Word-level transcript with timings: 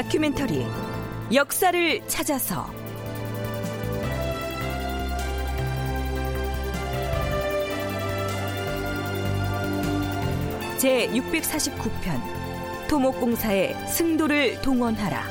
다큐멘터리 0.00 0.64
역사를 1.34 2.08
찾아서. 2.08 2.72
제 10.78 11.06
649편 11.08 12.88
토목공사의 12.88 13.76
승도를 13.88 14.62
동원하라. 14.62 15.22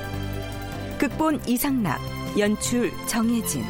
극본 0.99 1.41
이상락 1.48 1.99
연출 2.38 2.91
정혜진 3.07 3.63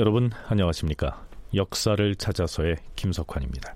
여러분 0.00 0.30
안녕하십니까? 0.48 1.26
역사를 1.54 2.14
찾아서의 2.14 2.76
김석환입니다. 2.96 3.74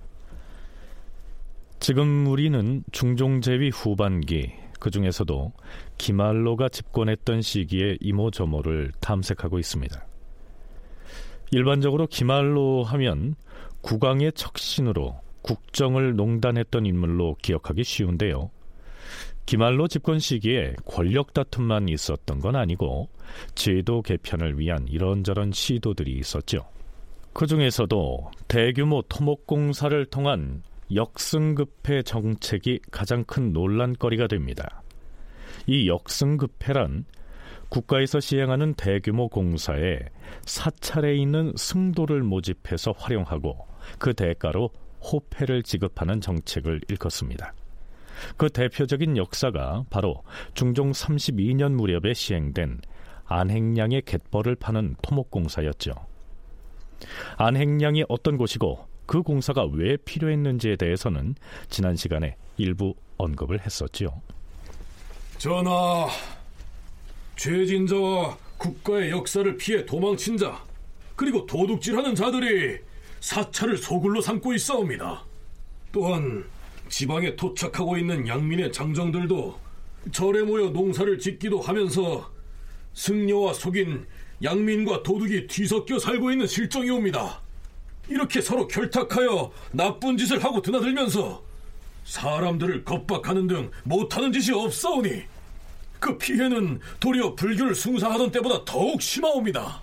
지금 1.80 2.26
우리는 2.26 2.82
중종제위 2.92 3.68
후반기 3.68 4.54
그 4.80 4.90
중에서도 4.90 5.52
기말로가 5.98 6.70
집권했던 6.70 7.42
시기의 7.42 7.98
이모저모를 8.00 8.92
탐색하고 9.00 9.58
있습니다. 9.58 10.02
일반적으로 11.50 12.06
기말로 12.06 12.84
하면 12.84 13.34
국왕의 13.82 14.32
척신으로 14.32 15.20
국정을 15.42 16.16
농단했던 16.16 16.86
인물로 16.86 17.36
기억하기 17.42 17.84
쉬운데요. 17.84 18.50
기말로 19.46 19.88
집권 19.88 20.18
시기에 20.18 20.74
권력 20.86 21.34
다툼만 21.34 21.88
있었던 21.88 22.40
건 22.40 22.56
아니고 22.56 23.08
제도 23.54 24.00
개편을 24.02 24.58
위한 24.58 24.86
이런저런 24.88 25.52
시도들이 25.52 26.12
있었죠. 26.18 26.66
그 27.32 27.46
중에서도 27.46 28.30
대규모 28.48 29.02
토목공사를 29.02 30.06
통한 30.06 30.62
역승급회 30.94 32.02
정책이 32.02 32.80
가장 32.90 33.24
큰 33.24 33.52
논란거리가 33.52 34.28
됩니다. 34.28 34.82
이 35.66 35.88
역승급회란 35.88 37.04
국가에서 37.68 38.20
시행하는 38.20 38.74
대규모 38.74 39.28
공사에 39.28 39.98
사찰에 40.42 41.16
있는 41.16 41.52
승도를 41.56 42.22
모집해서 42.22 42.92
활용하고 42.92 43.66
그 43.98 44.14
대가로 44.14 44.70
호패를 45.00 45.64
지급하는 45.64 46.20
정책을 46.20 46.82
일컫습니다. 46.88 47.52
그 48.36 48.48
대표적인 48.48 49.16
역사가 49.16 49.84
바로 49.90 50.22
중종 50.54 50.92
32년 50.92 51.72
무렵에 51.72 52.14
시행된 52.14 52.80
안행량의 53.26 54.02
갯벌을 54.02 54.56
파는 54.56 54.96
토목공사였죠. 55.02 55.92
안행량이 57.36 58.04
어떤 58.08 58.36
곳이고 58.36 58.86
그 59.06 59.22
공사가 59.22 59.64
왜 59.64 59.96
필요했는지에 59.96 60.76
대해서는 60.76 61.34
지난 61.68 61.96
시간에 61.96 62.36
일부 62.56 62.94
언급을 63.18 63.60
했었지요. 63.60 64.08
전하, 65.38 66.08
죄진 67.36 67.86
자와 67.86 68.36
국가의 68.56 69.10
역사를 69.10 69.56
피해 69.56 69.84
도망친 69.84 70.38
자, 70.38 70.62
그리고 71.16 71.44
도둑질하는 71.46 72.14
자들이 72.14 72.78
사찰을 73.20 73.78
소굴로 73.78 74.20
삼고 74.20 74.54
있사옵니다. 74.54 75.22
또한 75.92 76.44
지방에 76.96 77.34
토착하고 77.34 77.98
있는 77.98 78.28
양민의 78.28 78.70
장정들도 78.70 79.58
절에 80.12 80.42
모여 80.42 80.68
농사를 80.68 81.18
짓기도 81.18 81.60
하면서 81.60 82.30
승려와 82.92 83.52
속인 83.54 84.06
양민과 84.44 85.02
도둑이 85.02 85.48
뒤섞여 85.48 85.98
살고 85.98 86.30
있는 86.30 86.46
실정이 86.46 86.88
옵니다. 86.90 87.42
이렇게 88.08 88.40
서로 88.40 88.68
결탁하여 88.68 89.50
나쁜 89.72 90.16
짓을 90.16 90.44
하고 90.44 90.62
드나들면서 90.62 91.42
사람들을 92.04 92.84
겁박하는 92.84 93.48
등 93.48 93.72
못하는 93.82 94.32
짓이 94.32 94.56
없사오니 94.56 95.24
그 95.98 96.16
피해는 96.16 96.78
도리어 97.00 97.34
불교를 97.34 97.74
숭상하던 97.74 98.30
때보다 98.30 98.64
더욱 98.64 99.02
심하옵니다. 99.02 99.82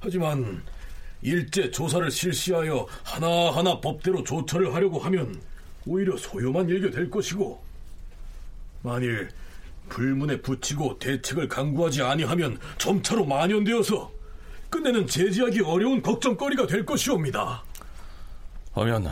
하지만 0.00 0.62
일제 1.20 1.70
조사를 1.70 2.10
실시하여 2.10 2.86
하나하나 3.04 3.78
법대로 3.78 4.24
조처를 4.24 4.74
하려고 4.74 4.98
하면 5.00 5.49
오히려 5.86 6.16
소요만 6.16 6.68
일게 6.68 6.90
될 6.90 7.10
것이고 7.10 7.60
만일 8.82 9.28
불문에 9.88 10.40
붙이고 10.40 10.98
대책을 10.98 11.48
강구하지 11.48 12.02
아니하면 12.02 12.58
점차로 12.78 13.24
만연되어서 13.26 14.10
끝내는 14.70 15.06
제지하기 15.06 15.62
어려운 15.62 16.00
걱정거리가 16.00 16.66
될 16.66 16.86
것이옵니다. 16.86 17.62
하면 18.72 19.10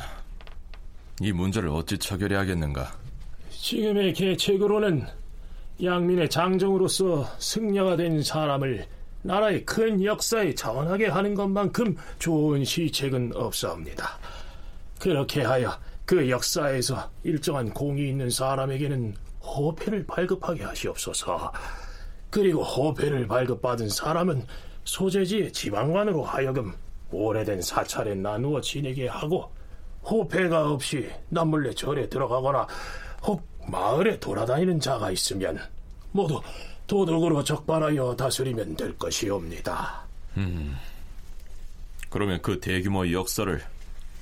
이 1.21 1.33
문제를 1.33 1.69
어찌 1.71 1.99
처결해야겠는가? 1.99 2.97
지금의 3.51 4.13
계책으로는 4.15 5.05
양민의 5.83 6.31
장정으로서 6.31 7.25
승려가 7.39 7.97
된 7.97 8.23
사람을 8.23 8.87
나라의 9.23 9.65
큰 9.65 10.03
역사에 10.03 10.55
자원하게 10.55 11.09
하는 11.09 11.35
것만큼 11.35 11.97
좋은 12.21 12.65
시책은 12.65 13.33
없사옵니다. 13.35 14.19
그렇게 15.01 15.43
하여 15.43 15.77
그 16.09 16.31
역사에서 16.31 17.11
일정한 17.23 17.69
공이 17.69 18.09
있는 18.09 18.31
사람에게는 18.31 19.15
호패를 19.43 20.07
발급하게 20.07 20.65
하시옵소서. 20.65 21.53
그리고 22.31 22.63
호패를 22.63 23.27
발급받은 23.27 23.91
사람은 23.91 24.47
소재지의 24.85 25.53
지방관으로 25.53 26.25
하여금 26.25 26.73
오래된 27.11 27.61
사찰에 27.61 28.15
나누어 28.15 28.59
지내게 28.63 29.07
하고 29.07 29.53
호패가 30.03 30.71
없이 30.71 31.11
남몰래 31.29 31.75
절에 31.75 32.09
들어가거나 32.09 32.67
혹 33.25 33.47
마을에 33.71 34.19
돌아다니는 34.19 34.81
자가 34.81 35.11
있으면 35.11 35.59
모두 36.13 36.41
도덕으로 36.87 37.45
적발하여 37.45 38.17
다스리면 38.17 38.77
될 38.77 38.97
것이옵니다. 38.97 40.07
음, 40.39 40.75
그러면 42.09 42.41
그 42.41 42.59
대규모 42.61 43.13
역사를 43.13 43.63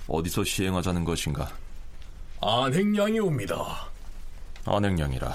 어디서 0.08 0.42
시행하자는 0.42 1.04
것인가? 1.04 1.48
안행량이 2.40 3.18
옵니다. 3.20 3.88
안행량이라. 4.64 5.34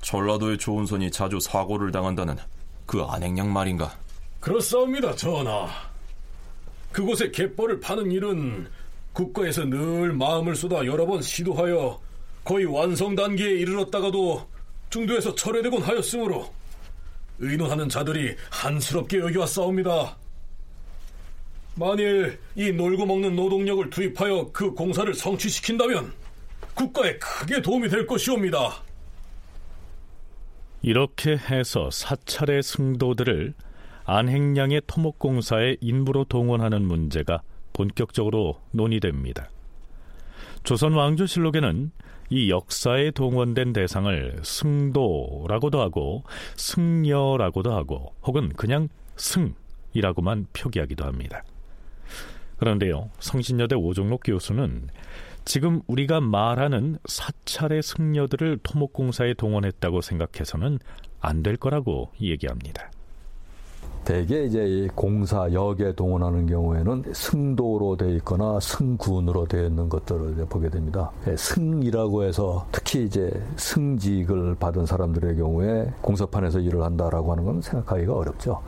전라도의 0.00 0.58
조은선이 0.58 1.10
자주 1.10 1.38
사고를 1.40 1.92
당한다는 1.92 2.36
그 2.86 3.02
안행량 3.02 3.52
말인가? 3.52 3.92
그렇사옵니다, 4.40 5.14
전하. 5.14 5.68
그곳에 6.92 7.30
갯벌을 7.30 7.80
파는 7.80 8.10
일은 8.10 8.68
국가에서 9.12 9.64
늘 9.64 10.12
마음을 10.12 10.54
쏟아 10.54 10.86
여러 10.86 11.04
번 11.04 11.20
시도하여 11.20 12.00
거의 12.44 12.64
완성 12.64 13.14
단계에 13.14 13.50
이르렀다가도 13.50 14.46
중도에서 14.90 15.34
철회되곤 15.34 15.82
하였으므로 15.82 16.50
의논하는 17.40 17.88
자들이 17.88 18.36
한스럽게 18.50 19.18
여겨왔사옵니다. 19.18 20.16
만일 21.78 22.40
이 22.56 22.72
놀고 22.72 23.06
먹는 23.06 23.36
노동력을 23.36 23.88
투입하여 23.88 24.50
그 24.52 24.72
공사를 24.72 25.12
성취시킨다면 25.14 26.12
국가에 26.74 27.16
크게 27.18 27.62
도움이 27.62 27.88
될 27.88 28.06
것이옵니다. 28.06 28.82
이렇게 30.82 31.36
해서 31.36 31.88
사찰의 31.90 32.62
승도들을 32.62 33.54
안행량의 34.04 34.82
토목공사의 34.86 35.78
인부로 35.80 36.24
동원하는 36.24 36.82
문제가 36.82 37.42
본격적으로 37.72 38.60
논의됩니다. 38.72 39.48
조선 40.64 40.94
왕조실록에는 40.94 41.92
이 42.30 42.50
역사에 42.50 43.12
동원된 43.12 43.72
대상을 43.72 44.40
승도라고도 44.42 45.80
하고 45.80 46.24
승려라고도 46.56 47.72
하고 47.72 48.14
혹은 48.22 48.48
그냥 48.50 48.88
승이라고만 49.16 50.48
표기하기도 50.52 51.04
합니다. 51.04 51.42
그런데요, 52.58 53.10
성신여대 53.20 53.76
오종록 53.76 54.20
교수는 54.24 54.88
지금 55.44 55.80
우리가 55.86 56.20
말하는 56.20 56.98
사찰의 57.06 57.82
승려들을 57.82 58.58
토목공사에 58.62 59.34
동원했다고 59.34 60.00
생각해서는 60.02 60.78
안 61.20 61.42
될 61.42 61.56
거라고 61.56 62.10
얘기합니다. 62.20 62.90
대개 64.04 64.44
이제 64.44 64.64
이 64.66 64.88
공사 64.94 65.52
역에 65.52 65.92
동원하는 65.94 66.46
경우에는 66.46 67.04
승도로 67.12 67.96
되어 67.96 68.08
있거나 68.16 68.58
승군으로 68.60 69.46
되어 69.46 69.66
있는 69.66 69.88
것들을 69.88 70.46
보게 70.48 70.70
됩니다. 70.70 71.10
예, 71.26 71.36
승이라고 71.36 72.24
해서 72.24 72.66
특히 72.72 73.04
이제 73.04 73.30
승직을 73.56 74.54
받은 74.54 74.86
사람들의 74.86 75.36
경우에 75.36 75.92
공사판에서 76.00 76.60
일을 76.60 76.82
한다라고 76.82 77.32
하는 77.32 77.44
건 77.44 77.60
생각하기가 77.60 78.14
어렵죠. 78.14 78.62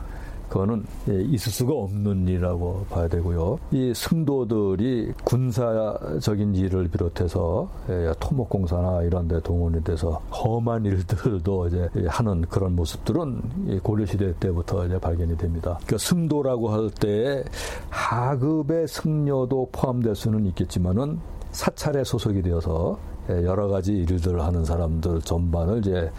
그거는 0.51 0.85
예, 1.09 1.21
있을 1.21 1.49
수가 1.51 1.73
없는 1.73 2.27
일이라고 2.27 2.85
봐야 2.89 3.07
되고요. 3.07 3.57
이 3.71 3.93
승도들이 3.95 5.13
군사적인 5.23 6.55
일을 6.55 6.89
비롯해서 6.89 7.69
예, 7.89 8.11
토목공사나 8.19 9.03
이런 9.03 9.29
데 9.29 9.39
동원이 9.39 9.81
돼서 9.83 10.21
험한 10.29 10.83
일들도 10.85 11.67
이제 11.67 11.89
하는 12.05 12.41
그런 12.41 12.75
모습들은 12.75 13.79
고려시대 13.81 14.33
때부터 14.39 14.85
이제 14.85 14.99
발견이 14.99 15.37
됩니다. 15.37 15.79
그 15.87 15.97
승도라고 15.97 16.69
할 16.69 16.91
때 16.99 17.43
하급의 17.89 18.87
승려도 18.87 19.69
포함될 19.71 20.13
수는 20.15 20.45
있겠지만은 20.47 21.19
사찰에 21.51 22.03
소속이 22.03 22.41
되어서 22.41 22.97
예, 22.97 23.10
여러 23.45 23.67
가지 23.67 23.93
일들을 23.93 24.41
하는 24.41 24.63
사람들 24.65 25.21
전반을 25.21 25.79
이제 25.79 26.11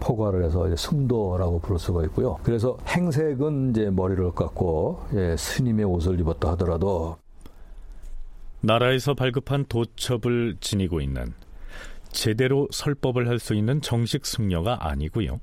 포괄을 0.00 0.44
해서 0.44 0.66
이제 0.66 0.76
승도라고 0.76 1.60
부를 1.60 1.78
수가 1.78 2.04
있고요. 2.04 2.38
그래서 2.42 2.76
행색은 2.86 3.70
이제 3.70 3.90
머리를 3.90 4.32
깎고 4.32 5.00
예, 5.14 5.36
스님의 5.36 5.84
옷을 5.84 6.20
입었다 6.20 6.52
하더라도 6.52 7.16
나라에서 8.60 9.14
발급한 9.14 9.64
도첩을 9.68 10.56
지니고 10.60 11.00
있는 11.00 11.32
제대로 12.10 12.66
설법을 12.70 13.28
할 13.28 13.38
수 13.38 13.54
있는 13.54 13.80
정식 13.80 14.26
승려가 14.26 14.88
아니고요. 14.88 15.40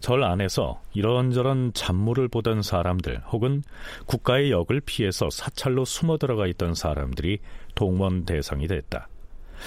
절 0.00 0.22
안에서 0.22 0.80
이런저런 0.94 1.72
잡무를 1.74 2.28
보던 2.28 2.62
사람들 2.62 3.22
혹은 3.32 3.62
국가의 4.06 4.50
역을 4.50 4.80
피해서 4.80 5.28
사찰로 5.30 5.84
숨어 5.84 6.16
들어가 6.16 6.46
있던 6.46 6.74
사람들이 6.74 7.40
동원 7.74 8.24
대상이 8.24 8.66
됐다. 8.66 9.08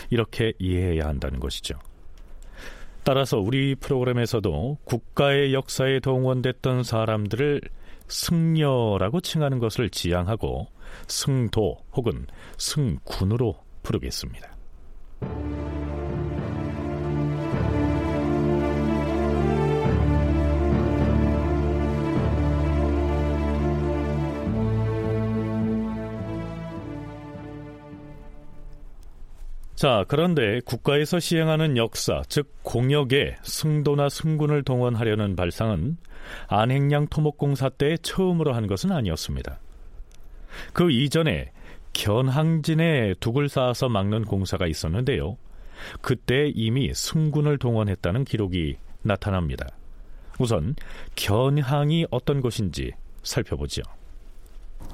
이렇게 0.10 0.54
이해해야 0.60 1.08
한다는 1.08 1.40
것이죠. 1.40 1.80
따라서 3.04 3.38
우리 3.40 3.76
프로그램에서도 3.76 4.80
국가의 4.84 5.54
역사에 5.54 6.00
동원됐던 6.02 6.84
사람들을 6.84 7.62
승려라고 8.08 9.22
칭하는 9.22 9.60
것을 9.60 9.90
지향하고 9.90 10.68
승도 11.08 11.78
혹은 11.94 12.28
승군으로 12.58 13.56
부르겠습니다. 13.84 14.58
자, 29.78 30.06
그런데 30.08 30.60
국가에서 30.66 31.20
시행하는 31.20 31.78
역사, 31.78 32.24
즉 32.30 32.52
공역에 32.64 33.36
승도나 33.44 34.10
승군을 34.10 34.64
동원하려는 34.64 35.36
발상은 35.36 35.98
안행량 36.48 37.10
토목공사 37.10 37.70
때 37.70 37.96
처음으로 38.02 38.54
한 38.54 38.66
것은 38.66 38.92
아니었습니다. 38.92 39.60
그 40.74 40.90
이전에 40.90 41.52
견항진에 41.94 43.14
둑을 43.20 43.50
쌓아서 43.50 43.88
막는 43.88 44.26
공사가 44.26 44.66
있었는데요. 44.66 45.38
그때 46.02 46.52
이미 46.56 46.92
승군을 46.92 47.60
동원했다는 47.60 48.26
기록이 48.26 48.78
나타납니다. 49.04 49.68
우선 50.40 50.76
견항이 51.16 52.08
어떤 52.10 52.42
곳인지 52.42 52.94
살펴보죠. 53.22 53.84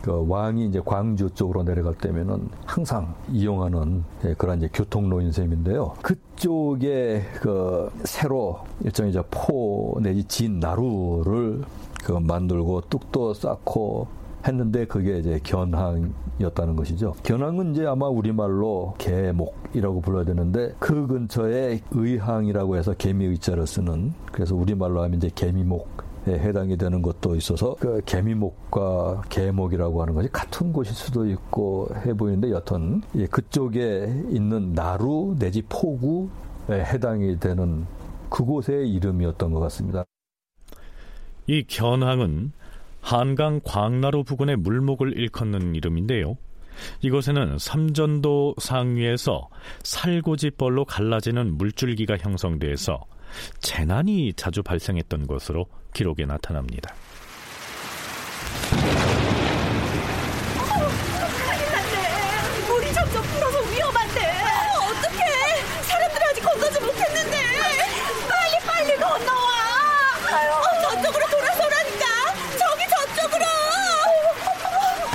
그 0.02 0.26
왕이 0.28 0.66
이제 0.66 0.82
광주 0.84 1.30
쪽으로 1.30 1.64
내려갈 1.64 1.96
때면은 1.96 2.50
항상 2.66 3.16
이용하는 3.32 4.04
예, 4.26 4.34
그런 4.34 4.58
이제 4.58 4.70
교통로인 4.74 5.32
셈인데요. 5.32 5.94
그쪽에 6.02 7.24
그 7.40 7.90
새로 8.04 8.60
일종의 8.84 9.12
이제 9.12 9.24
포 9.32 9.98
내지 10.02 10.24
진 10.26 10.60
나루를 10.60 11.62
그 12.04 12.12
만들고 12.12 12.82
뚝도 12.90 13.34
쌓고 13.34 14.08
했는데 14.46 14.86
그게 14.86 15.20
이제 15.20 15.40
견항이었다는 15.42 16.76
것이죠. 16.76 17.16
견항은 17.24 17.72
이제 17.72 17.86
아마 17.86 18.08
우리말로 18.08 18.96
개목이라고 18.98 20.02
불러야 20.02 20.26
되는데 20.26 20.76
그 20.80 21.08
근처에 21.08 21.80
의항이라고 21.92 22.76
해서 22.76 22.94
개미 22.98 23.26
의자를 23.26 23.66
쓰는 23.66 24.14
그래서 24.32 24.56
우리말로 24.56 25.02
하면 25.04 25.18
이제 25.18 25.30
개미목 25.34 25.82
에 25.82 26.13
해당이 26.28 26.78
되는 26.78 27.02
것도 27.02 27.36
있어서 27.36 27.76
그 27.80 28.02
개미목과 28.06 29.24
개목이라고 29.30 30.02
하는 30.02 30.14
것이 30.14 30.30
같은 30.30 30.72
곳일 30.72 30.94
수도 30.94 31.28
있고 31.28 31.90
해 32.06 32.14
보이는데 32.14 32.52
여튼 32.52 33.02
예, 33.16 33.26
그쪽에 33.28 34.06
있는 34.30 34.74
나루 34.74 35.36
내지 35.38 35.62
포구에 35.64 36.30
해당이 36.70 37.40
되는 37.40 37.86
그곳의 38.30 38.90
이름이었던 38.92 39.52
것 39.52 39.60
같습니다. 39.60 40.06
이 41.46 41.64
견항은 41.68 42.52
한강 43.02 43.60
광나루 43.64 44.24
부근의 44.24 44.56
물목을 44.58 45.18
일컫는 45.18 45.76
이름인데요. 45.76 46.38
이곳에는 47.02 47.58
삼전도 47.60 48.56
상류에서 48.58 49.50
살고지벌로 49.84 50.86
갈라지는 50.86 51.58
물줄기가 51.58 52.18
형성돼서 52.18 53.06
재난이 53.60 54.34
자주 54.36 54.64
발생했던 54.64 55.28
것으로 55.28 55.66
기록에 55.94 56.26
나타납니다. 56.26 56.94
물이 62.68 62.94
점점 62.94 63.24
불어서 63.24 63.60
위험한데. 63.72 64.20
어떡해. 64.90 65.84
사람들 65.84 66.24
아직 66.24 66.42
건너지 66.42 66.80
못했는데. 66.80 67.38
빨리 68.28 68.60
빨리 68.66 68.96
건너와. 68.98 69.50
어, 70.32 70.82
저쪽으로 70.82 71.26
돌아서라니까. 71.28 72.06
저기 72.58 72.86
저쪽으로. 72.90 73.46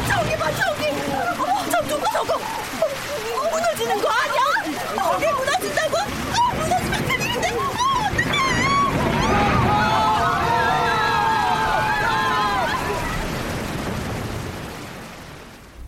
저기 0.08 0.36
봐 0.36 0.50
저기. 0.52 0.88
어, 0.90 1.70
저쪽 1.70 2.04
저거. 2.12 2.34
어, 2.34 3.50
무너지는 3.50 4.00
거 4.00 4.08
아니야? 4.08 4.42
거기 5.02 5.26
무너진다고? 5.26 5.96
어, 5.98 6.54
무너지면 6.54 7.06
큰일인데. 7.06 7.48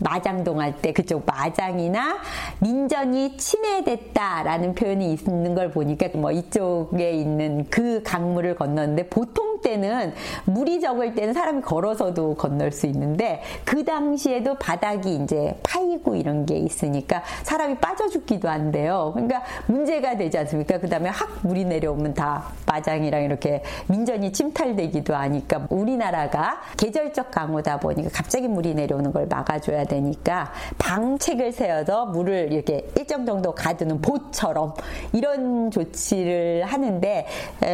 마장동 0.15 0.59
할 0.59 0.73
때 0.81 0.91
그쪽 0.91 1.25
마장이나 1.25 2.17
민전이 2.59 3.37
침해됐다라는 3.37 4.75
표현이 4.75 5.13
있는 5.13 5.55
걸 5.55 5.71
보니까 5.71 6.07
뭐 6.15 6.31
이쪽에 6.31 7.11
있는 7.11 7.65
그 7.69 8.01
강물을 8.03 8.55
건너는데 8.55 9.07
보통 9.07 9.50
때는 9.61 10.13
물이 10.45 10.81
적을 10.81 11.15
때는 11.15 11.33
사람이 11.33 11.61
걸어서도 11.61 12.35
건널 12.35 12.71
수 12.71 12.85
있는데 12.87 13.41
그 13.65 13.83
당시에도 13.83 14.55
바닥이 14.55 15.15
이제 15.15 15.57
파이고 15.63 16.15
이런 16.15 16.45
게 16.45 16.57
있으니까 16.57 17.23
사람이 17.43 17.77
빠져 17.77 18.07
죽기도 18.07 18.49
한대요. 18.49 19.11
그러니까 19.13 19.43
문제가 19.67 20.17
되지 20.17 20.37
않습니까? 20.39 20.79
그 20.79 20.89
다음에 20.89 21.09
확 21.09 21.39
물이 21.43 21.65
내려오면 21.65 22.13
다 22.13 22.45
마장이랑 22.65 23.23
이렇게 23.23 23.63
민전이 23.87 24.31
침탈되기도 24.31 25.15
하니까 25.15 25.67
우리나라가 25.69 26.61
계절적 26.77 27.31
강우다 27.31 27.79
보니까 27.79 28.09
갑자기 28.13 28.47
물이 28.47 28.73
내려오는 28.75 29.11
걸 29.11 29.27
막아줘야 29.27 29.85
되니까 29.85 30.51
방책을 30.77 31.51
세워서 31.51 32.07
물을 32.07 32.51
이렇게 32.51 32.87
일정 32.97 33.25
정도 33.25 33.53
가두는 33.53 34.01
보처럼 34.01 34.73
이런 35.13 35.71
조치를 35.71 36.65
하는데 36.65 37.27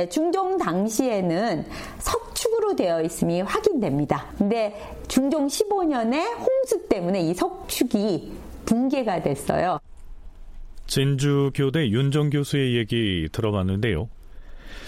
중종 0.10 0.58
당시에는 0.58 1.65
석축으로 2.00 2.75
되어 2.75 3.01
있음이 3.01 3.41
확인됩니다. 3.41 4.27
근데 4.38 4.96
중종 5.07 5.48
15년에 5.48 6.38
홍수 6.38 6.88
때문에 6.88 7.22
이 7.22 7.34
석축이 7.34 8.34
붕괴가 8.65 9.24
됐어요. 9.24 9.79
진주교대 10.88 11.89
윤정 11.89 12.29
교수의 12.29 12.77
얘기 12.77 13.27
들어봤는데요. 13.31 14.10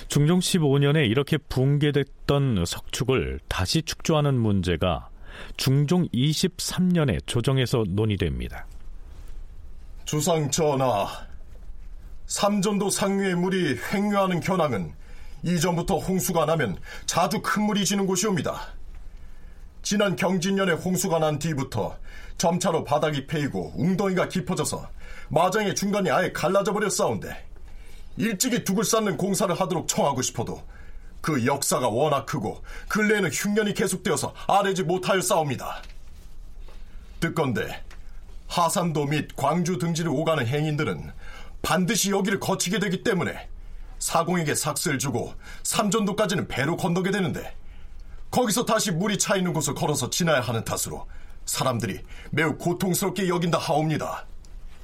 중종 0.07 0.39
15년에 0.39 1.07
이렇게 1.09 1.37
붕괴됐던 1.37 2.65
석축을 2.65 3.39
다시 3.47 3.81
축조하는 3.81 4.33
문제가 4.35 5.09
중종 5.55 6.07
23년에 6.07 7.25
조정에서 7.27 7.83
논의됩니다. 7.87 8.65
주상 10.05 10.49
전하, 10.49 11.07
삼전도 12.25 12.89
상류의 12.89 13.35
물이 13.35 13.77
횡류하는 13.93 14.39
견항은 14.39 14.93
이전부터 15.43 15.97
홍수가 15.97 16.45
나면 16.45 16.77
자주 17.05 17.41
큰 17.41 17.63
물이 17.63 17.85
지는 17.85 18.05
곳이옵니다. 18.05 18.61
지난 19.81 20.15
경진년에 20.15 20.73
홍수가 20.73 21.19
난 21.19 21.39
뒤부터 21.39 21.97
점차로 22.37 22.83
바닥이 22.83 23.27
패이고 23.27 23.73
웅덩이가 23.75 24.29
깊어져서 24.29 24.89
마장의 25.29 25.75
중간이 25.75 26.09
아예 26.09 26.31
갈라져 26.31 26.73
버렸사온데 26.73 27.45
일찍이 28.17 28.63
둑을 28.63 28.83
쌓는 28.83 29.17
공사를 29.17 29.53
하도록 29.53 29.87
청하고 29.87 30.21
싶어도 30.21 30.63
그 31.21 31.45
역사가 31.45 31.89
워낙 31.89 32.25
크고 32.25 32.63
근래에는 32.87 33.29
흉년이 33.31 33.73
계속되어서 33.73 34.33
아래지 34.47 34.83
못하였사옵니다. 34.83 35.81
듣건데 37.19 37.83
하산도 38.47 39.05
및 39.05 39.29
광주 39.35 39.77
등지를 39.77 40.11
오가는 40.11 40.45
행인들은 40.45 41.11
반드시 41.61 42.11
여기를 42.11 42.39
거치게 42.39 42.79
되기 42.79 43.03
때문에 43.03 43.48
사공에게 43.99 44.55
삭스를 44.55 44.97
주고 44.97 45.33
삼전도까지는 45.63 46.47
배로 46.47 46.75
건너게 46.77 47.11
되는데 47.11 47.55
거기서 48.31 48.65
다시 48.65 48.91
물이 48.91 49.17
차 49.17 49.35
있는 49.35 49.53
곳을 49.53 49.73
걸어서 49.73 50.09
지나야 50.09 50.41
하는 50.41 50.63
탓으로 50.63 51.07
사람들이 51.45 51.99
매우 52.31 52.57
고통스럽게 52.57 53.27
여긴다 53.27 53.57
하옵니다. 53.57 54.25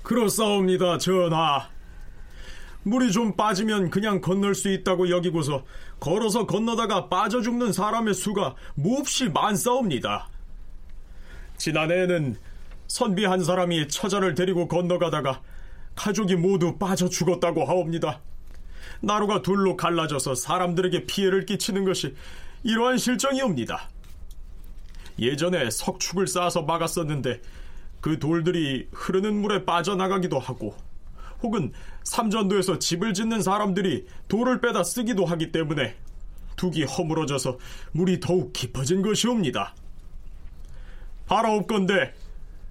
그렇사옵니다, 0.04 0.98
전하. 0.98 1.70
물이 2.84 3.12
좀 3.12 3.36
빠지면 3.36 3.90
그냥 3.90 4.22
건널 4.22 4.54
수 4.54 4.70
있다고 4.70 5.10
여기고서 5.10 5.64
걸어서 6.00 6.46
건너다가 6.46 7.10
빠져 7.10 7.42
죽는 7.42 7.72
사람의 7.74 8.14
수가 8.14 8.56
몹시 8.76 9.30
많사옵니다. 9.30 10.30
지난해에는 11.58 12.38
선비 12.88 13.26
한 13.26 13.44
사람이 13.44 13.88
처자를 13.88 14.36
데리고 14.36 14.68
건너가다가 14.68 15.42
가족이 15.96 16.36
모두 16.36 16.78
빠져 16.78 17.10
죽었다고 17.10 17.66
하옵니다. 17.66 18.22
나루가 19.06 19.44
둘로 19.44 19.78
갈라져서 19.78 20.34
사람들에게 20.34 21.06
피해를 21.06 21.46
끼치는 21.46 21.86
것이 21.86 22.16
이러한 22.64 22.98
실정이옵니다. 22.98 23.88
예전에 25.20 25.70
석축을 25.70 26.26
쌓아서 26.26 26.64
막았었는데 26.64 27.40
그 28.02 28.18
돌들이 28.18 28.88
흐르는 28.92 29.36
물에 29.42 29.64
빠져나가기도 29.64 30.40
하고 30.40 30.76
혹은 31.44 31.72
삼전도에서 32.04 32.80
집을 32.80 33.14
짓는 33.14 33.44
사람들이 33.44 34.08
돌을 34.28 34.60
빼다 34.60 34.84
쓰기도 34.84 35.24
하기 35.26 35.52
때문에 35.52 35.96
둑이 36.56 36.84
허물어져서 36.84 37.60
물이 37.92 38.20
더욱 38.20 38.54
깊어진 38.54 39.04
것이옵니다. 39.04 39.76
바라옵건대 41.28 42.12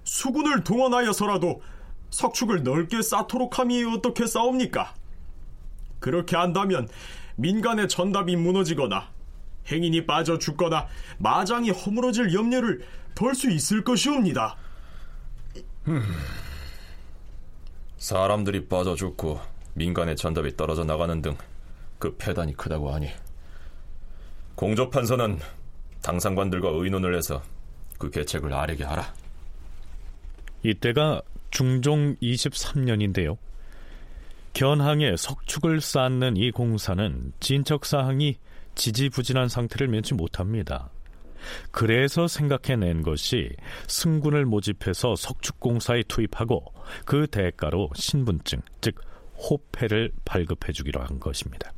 수군을 0.03 0.65
동원하여서라도 0.65 1.61
석축을 2.09 2.63
넓게 2.63 3.01
쌓도록 3.01 3.57
함이 3.57 3.85
어떻게 3.85 4.27
싸웁니까? 4.27 4.93
그렇게 5.99 6.35
한다면 6.35 6.87
민간의 7.35 7.87
전답이 7.87 8.35
무너지거나 8.35 9.09
행인이 9.71 10.05
빠져 10.05 10.37
죽거나 10.37 10.87
마장이 11.17 11.71
허물어질 11.71 12.33
염려를 12.33 12.85
덜 13.15 13.33
수 13.33 13.49
있을 13.49 13.83
것이옵니다. 13.83 14.55
사람들이 17.97 18.67
빠져 18.67 18.95
죽고 18.95 19.39
민간의 19.73 20.15
전답이 20.15 20.55
떨어져 20.55 20.83
나가는 20.83 21.21
등 21.21 21.37
그 21.99 22.15
폐단이 22.17 22.55
크다고 22.55 22.93
하니 22.93 23.09
공조판서는 24.55 25.39
당상관들과 26.01 26.69
의논을 26.69 27.15
해서 27.17 27.41
그 27.97 28.09
계책을 28.09 28.53
아래게 28.53 28.83
하라. 28.83 29.13
이때가 30.63 31.21
중종 31.51 32.15
23년인데요. 32.17 33.37
견항에 34.55 35.17
석축을 35.17 35.81
쌓는 35.81 36.37
이 36.37 36.49
공사는 36.49 37.33
진척 37.41 37.85
사항이 37.85 38.37
지지부진한 38.75 39.49
상태를 39.49 39.89
면치 39.89 40.13
못합니다. 40.13 40.89
그래서 41.71 42.29
생각해낸 42.29 43.01
것이 43.01 43.49
승군을 43.87 44.45
모집해서 44.45 45.17
석축공사에 45.17 46.03
투입하고 46.07 46.73
그 47.03 47.27
대가로 47.27 47.89
신분증, 47.95 48.61
즉 48.79 48.95
호패를 49.37 50.13
발급해주기로 50.23 51.01
한 51.01 51.19
것입니다. 51.19 51.74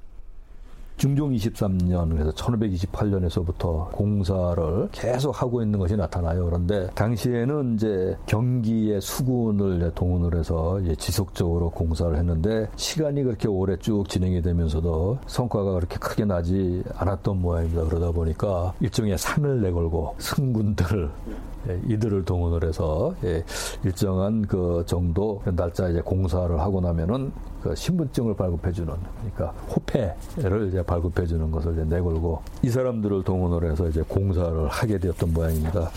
중종 0.98 1.32
23년 1.32 2.10
그래서 2.10 2.32
1528년에서부터 2.32 3.92
공사를 3.92 4.90
계속 4.92 5.42
하고 5.42 5.62
있는 5.62 5.78
것이 5.80 5.96
나타나요. 5.96 6.46
그런데 6.46 6.88
당시에는 6.96 7.76
이제 7.76 8.18
경기의 8.26 9.00
수군을 9.00 9.92
동원을 9.94 10.40
해서 10.40 10.80
지속적으로 10.98 11.70
공사를 11.70 12.16
했는데 12.16 12.68
시간이 12.76 13.24
그렇게 13.24 13.48
오래 13.48 13.78
쭉 13.78 14.10
진행이 14.10 14.42
되면서도 14.42 15.20
성과가 15.28 15.74
그렇게 15.74 15.98
크게 15.98 16.26
나지 16.26 16.84
않았던 16.96 17.42
모양입니다. 17.42 17.84
그러다 17.84 18.12
보니까 18.12 18.74
일종의 18.80 19.18
상을 19.18 19.62
내걸고 19.62 20.16
승군들 20.18 21.12
예, 21.57 21.57
이들을 21.88 22.26
동원을 22.26 22.68
해서 22.68 23.14
예, 23.24 23.44
일정한 23.84 24.42
그 24.44 24.84
정도 24.86 25.42
날짜 25.56 25.90
이제 25.90 26.02
공사를 26.02 26.60
하고 26.60 26.82
나면은 26.82 27.32
그 27.62 27.76
신분증을 27.76 28.36
발급해주는 28.36 28.94
그러니까 29.20 29.60
호패를 29.70 30.70
이제 30.70 30.82
발급해주는 30.84 31.52
것을 31.52 31.74
이제 31.74 31.84
내걸고 31.84 32.42
이 32.62 32.70
사람들을 32.70 33.24
동원을 33.24 33.72
해서 33.72 33.88
이제 33.88 34.02
공사를 34.08 34.68
하게 34.68 34.98
되었던 34.98 35.34
모양입니다. 35.34 35.90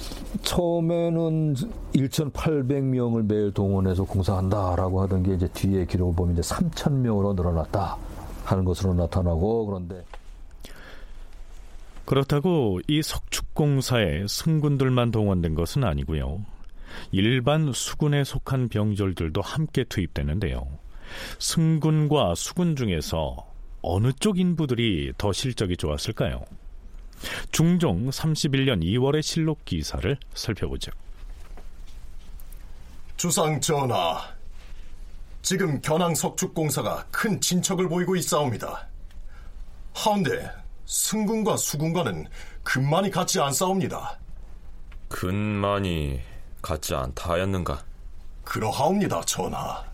처음에는 0.43 1.55
1,800명을 1.95 3.29
매일 3.29 3.53
동원해서 3.53 4.05
공사한다라고 4.05 5.03
하던 5.03 5.23
게 5.23 5.35
이제 5.35 5.49
뒤에 5.49 5.85
기록을 5.85 6.15
보면 6.15 6.33
이제 6.37 6.43
3,000명으로 6.43 7.35
늘어났다 7.35 7.97
하는 8.45 8.65
것으로 8.65 8.95
나타나고 8.95 9.67
그런데 9.67 10.03
그렇다고 12.11 12.81
이 12.89 13.03
석축공사에 13.03 14.27
승군들만 14.27 15.13
동원된 15.13 15.55
것은 15.55 15.85
아니고요. 15.85 16.45
일반 17.13 17.73
수군에 17.73 18.25
속한 18.25 18.69
병졸들도 18.69 19.41
함께 19.41 19.85
투입되는데요. 19.85 20.67
승군과 21.39 22.35
수군 22.35 22.75
중에서 22.75 23.47
어느 23.81 24.11
쪽 24.19 24.41
인부들이 24.41 25.13
더 25.19 25.33
실적이 25.33 25.77
좋았을까요? 25.77 26.45
중종 27.53 28.11
31년 28.11 28.83
2월의 28.83 29.23
실록 29.23 29.65
기사를 29.65 30.17
살펴보죠. 30.35 30.91
주상 33.17 33.61
전하, 33.61 34.21
지금 35.43 35.81
견항 35.81 36.17
석축공사가 36.17 37.07
큰 37.13 37.41
진척을 37.41 37.89
보이고 37.89 38.17
있사옵니다. 38.17 38.89
하운데 39.95 40.60
승군과 40.91 41.57
수군과는 41.57 42.27
근만이 42.65 43.13
같지 43.13 43.41
않사옵니다. 43.41 44.19
근만이 45.09 46.21
같지 46.61 46.97
않다 46.97 47.31
하였는가? 47.31 47.85
그러하옵니다, 48.43 49.21
전하. 49.21 49.85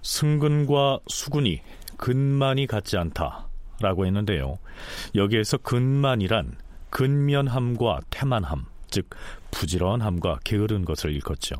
승근과 0.00 1.00
수군이 1.08 1.60
근만이 1.98 2.66
같지 2.66 2.96
않다라고 2.96 4.06
했는데요. 4.06 4.58
여기에서 5.14 5.58
근만이란 5.58 6.56
근면함과 6.88 8.00
태만함, 8.08 8.64
즉 8.90 9.10
부지런함과 9.50 10.38
게으른 10.42 10.86
것을 10.86 11.12
일컫죠. 11.12 11.56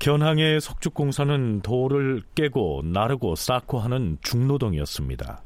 견항의 0.00 0.60
석축공사는 0.60 1.60
돌을 1.60 2.22
깨고 2.34 2.82
나르고 2.84 3.36
쌓고 3.36 3.78
하는 3.78 4.18
중노동이었습니다. 4.20 5.44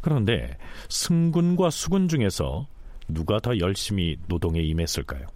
그런데 0.00 0.56
승군과 0.88 1.70
수군 1.70 2.08
중에서 2.08 2.66
누가 3.08 3.40
더 3.40 3.58
열심히 3.58 4.16
노동에 4.26 4.60
임했을까요? 4.60 5.26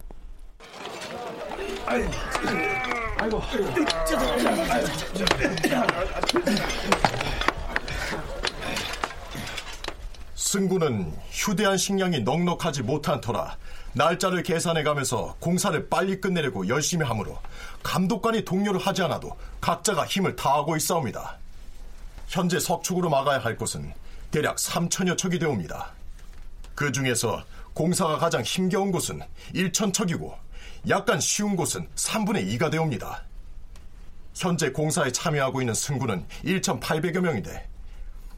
아이고, 1.85 3.41
승군은 10.35 11.13
휴대한 11.29 11.77
식량이 11.77 12.21
넉넉하지 12.21 12.83
못한 12.83 13.21
터라 13.21 13.57
날짜를 13.93 14.43
계산해 14.43 14.83
가면서 14.83 15.35
공사를 15.39 15.87
빨리 15.89 16.19
끝내려고 16.19 16.67
열심히 16.67 17.05
하므로 17.05 17.37
감독관이 17.83 18.43
동료를 18.43 18.79
하지 18.79 19.01
않아도 19.03 19.37
각자가 19.59 20.05
힘을 20.05 20.35
다하고 20.35 20.75
있사옵니다. 20.75 21.37
현재 22.27 22.59
석축으로 22.59 23.09
막아야 23.09 23.39
할 23.39 23.57
곳은 23.57 23.93
대략 24.31 24.55
3천여 24.55 25.17
척이 25.17 25.39
되옵니다. 25.39 25.91
그 26.73 26.91
중에서 26.91 27.43
공사가 27.73 28.17
가장 28.17 28.41
힘겨운 28.41 28.91
곳은 28.91 29.21
1천 29.53 29.93
척이고 29.93 30.33
약간 30.89 31.19
쉬운 31.19 31.55
곳은 31.55 31.87
3분의 31.95 32.57
2가 32.57 32.71
되옵니다. 32.71 33.23
현재 34.33 34.71
공사에 34.71 35.11
참여하고 35.11 35.61
있는 35.61 35.73
승군은 35.73 36.25
1,800여 36.45 37.19
명인데 37.19 37.67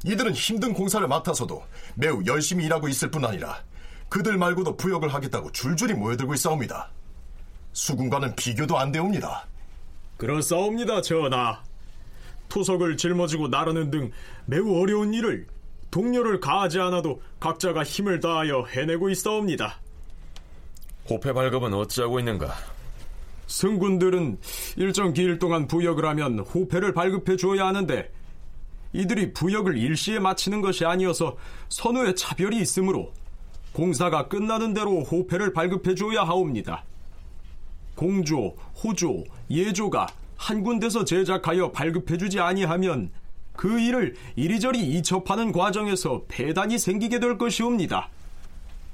이들은 0.04 0.34
힘든 0.34 0.74
공사를 0.74 1.08
맡아서도 1.08 1.64
매우 1.96 2.24
열심히 2.26 2.66
일하고 2.66 2.90
있을 2.90 3.10
뿐 3.10 3.24
아니라 3.24 3.64
그들 4.10 4.38
말고도 4.38 4.76
부역을 4.76 5.14
하겠다고 5.14 5.52
줄줄이 5.52 5.94
모여들고 5.94 6.34
있사옵니다. 6.34 6.90
수군과는 7.72 8.36
비교도 8.36 8.78
안 8.78 8.92
되옵니다. 8.92 9.48
그렇사옵니다, 10.18 11.02
전하. 11.02 11.64
토석을 12.50 12.98
짊어지고 12.98 13.48
나르는 13.48 13.90
등 13.90 14.12
매우 14.46 14.80
어려운 14.80 15.14
일을 15.14 15.48
동료를 15.94 16.40
가하지 16.40 16.80
않아도 16.80 17.22
각자가 17.40 17.84
힘을 17.84 18.20
다하여 18.20 18.66
해내고 18.66 19.12
있사옵니다. 19.12 19.80
호패 21.08 21.34
발급은 21.34 21.72
어찌하고 21.72 22.18
있는가? 22.18 22.52
승군들은 23.46 24.40
일정 24.78 25.14
기일 25.14 25.38
동안 25.38 25.68
부역을 25.68 26.04
하면 26.04 26.40
호패를 26.40 26.96
발급해 26.96 27.36
주어야 27.36 27.68
하는데 27.68 28.12
이들이 28.94 29.34
부역을 29.34 29.78
일시에 29.78 30.18
마치는 30.18 30.62
것이 30.62 30.84
아니어서 30.84 31.38
선후에 31.70 32.16
차별이 32.16 32.58
있으므로 32.58 33.14
공사가 33.72 34.28
끝나는 34.28 34.74
대로 34.74 35.04
호패를 35.04 35.54
발급해 35.54 35.94
주어야 35.94 36.24
하옵니다. 36.24 36.84
공조, 37.94 38.56
호조, 38.84 39.26
예조가 39.52 40.08
한 40.38 40.64
군데서 40.64 41.06
제작하여 41.06 41.72
발급해 41.72 42.18
주지 42.18 42.40
아니하면 42.40 43.12
그 43.56 43.80
일을 43.80 44.16
이리저리 44.36 44.80
이첩하는 44.80 45.52
과정에서 45.52 46.24
폐단이 46.28 46.78
생기게 46.78 47.20
될 47.20 47.38
것이옵니다. 47.38 48.10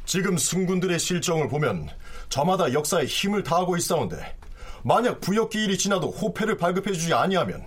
지금 0.05 0.37
승군들의 0.37 0.97
실정을 0.99 1.49
보면 1.49 1.87
저마다 2.29 2.73
역사에 2.73 3.05
힘을 3.05 3.43
다하고 3.43 3.77
있사온데 3.77 4.35
만약 4.83 5.21
부역기일이 5.21 5.77
지나도 5.77 6.09
호패를 6.09 6.57
발급해주지 6.57 7.13
아니하면 7.13 7.65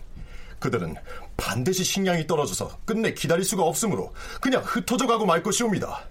그들은 0.59 0.95
반드시 1.37 1.83
식량이 1.85 2.27
떨어져서 2.27 2.79
끝내 2.85 3.15
기다릴 3.15 3.45
수가 3.45 3.65
없으므로 3.65 4.13
그냥 4.41 4.63
흩어져 4.65 5.07
가고 5.07 5.27
말 5.27 5.43
것이옵니다. 5.43 6.05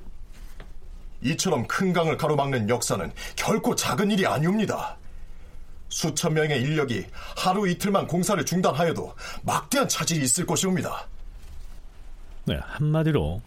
이처럼 1.22 1.68
큰 1.68 1.94
강을 1.94 2.18
가로막는 2.18 2.70
역사는 2.70 3.12
결코 3.36 3.76
작은 3.76 4.12
일이 4.12 4.26
아니옵니다. 4.26 4.98
수천 5.92 6.34
명의 6.34 6.60
인력이 6.62 7.06
하루 7.38 7.70
이틀만 7.70 8.08
공사를 8.08 8.44
중단하여도 8.44 9.14
막대한 9.44 9.88
차질이 9.88 10.24
있을 10.24 10.46
것이옵니다. 10.46 11.08
네, 12.46 12.60
한마디로 12.64 13.42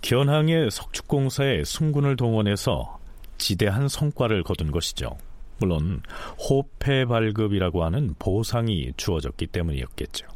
견항의 0.00 0.70
석축공사에 0.70 1.64
승군을 1.64 2.16
동원해서 2.16 2.98
지대한 3.36 3.88
성과를 3.88 4.44
거둔 4.44 4.70
것이죠. 4.70 5.18
물론 5.58 6.02
호패 6.38 7.04
발급이라고 7.04 7.84
하는 7.84 8.14
보상이 8.18 8.92
주어졌기 8.96 9.48
때문이었겠죠. 9.48 10.26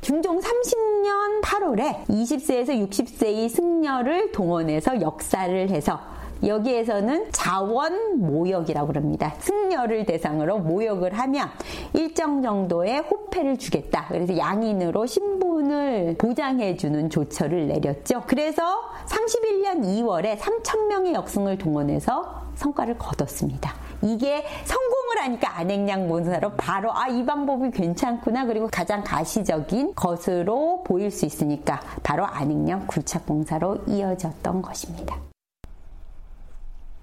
중종 0.00 0.40
30년 0.40 1.42
8월에 1.42 2.06
20세에서 2.06 2.88
60세의 2.88 3.48
승려를 3.48 4.32
동원해서 4.32 5.00
역사를 5.00 5.68
해서 5.68 6.00
여기에서는 6.44 7.32
자원 7.32 8.20
모역이라고 8.20 8.92
합니다. 8.94 9.34
승려를 9.38 10.04
대상으로 10.06 10.58
모역을 10.58 11.12
하면 11.18 11.48
일정 11.92 12.42
정도의 12.42 13.00
호패를 13.00 13.58
주겠다. 13.58 14.06
그래서 14.08 14.36
양인으로 14.36 15.06
신분을 15.06 16.16
보장해주는 16.18 17.10
조처를 17.10 17.68
내렸죠. 17.68 18.22
그래서 18.26 18.62
31년 19.06 19.82
2월에 19.82 20.38
3천 20.38 20.86
명의 20.86 21.14
역승을 21.14 21.58
동원해서 21.58 22.46
성과를 22.56 22.98
거뒀습니다. 22.98 23.74
이게 24.02 24.44
성공을 24.64 25.22
하니까 25.22 25.58
안행량 25.58 26.08
본사로 26.08 26.52
바로 26.52 26.92
아 26.92 27.08
이 27.08 27.24
방법이 27.24 27.70
괜찮구나 27.70 28.44
그리고 28.44 28.68
가장 28.70 29.02
가시적인 29.02 29.94
것으로 29.94 30.82
보일 30.84 31.10
수 31.10 31.24
있으니까 31.24 31.80
바로 32.02 32.26
안행량 32.26 32.86
굴착공사로 32.86 33.84
이어졌던 33.86 34.60
것입니다. 34.60 35.16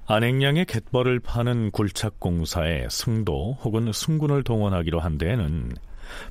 안행량의 0.06 0.66
갯벌을 0.66 1.22
파는 1.22 1.72
굴착공사에 1.72 2.88
승도 2.90 3.60
혹은 3.64 3.92
승군을 3.94 4.44
동원하기로 4.44 5.00
한 5.00 5.18
데에는 5.18 5.76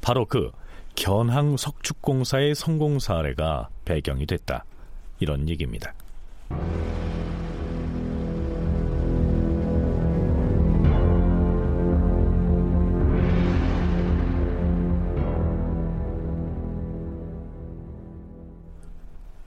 바로 0.02 0.26
그 0.26 0.50
견항 0.94 1.56
석축공사의 1.56 2.54
성공 2.54 2.98
사례가 2.98 3.70
배경이 3.84 4.26
됐다. 4.26 4.64
이런 5.20 5.48
얘기입니다. 5.48 5.94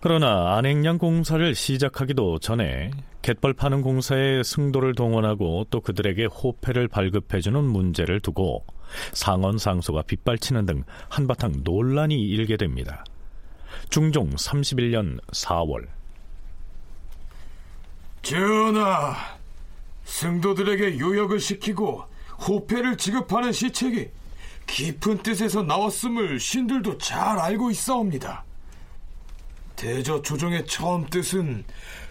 그러나 0.07 0.55
안행량 0.55 0.99
공사를 0.99 1.55
시작하기도 1.55 2.37
전에 2.37 2.91
갯벌 3.23 3.55
파는 3.55 3.81
공사에 3.81 4.43
승도를 4.43 4.93
동원하고 4.93 5.65
또 5.71 5.81
그들에게 5.81 6.25
호패를 6.25 6.89
발급해주는 6.89 7.63
문제를 7.63 8.19
두고 8.19 8.63
상원 9.13 9.57
상소가 9.57 10.03
빗발치는 10.03 10.67
등 10.67 10.83
한바탕 11.09 11.61
논란이 11.63 12.21
일게 12.21 12.55
됩니다. 12.55 13.03
중종 13.89 14.29
31년 14.29 15.19
4월 15.31 15.87
전하, 18.21 19.15
승도들에게 20.03 20.99
요역을 20.99 21.39
시키고 21.39 22.03
호패를 22.47 22.97
지급하는 22.97 23.51
시책이 23.51 24.11
깊은 24.67 25.23
뜻에서 25.23 25.63
나왔음을 25.63 26.39
신들도 26.39 26.99
잘 26.99 27.39
알고 27.39 27.71
있사옵니다. 27.71 28.44
대저 29.75 30.21
조정의 30.21 30.65
처음 30.67 31.07
뜻은 31.09 31.63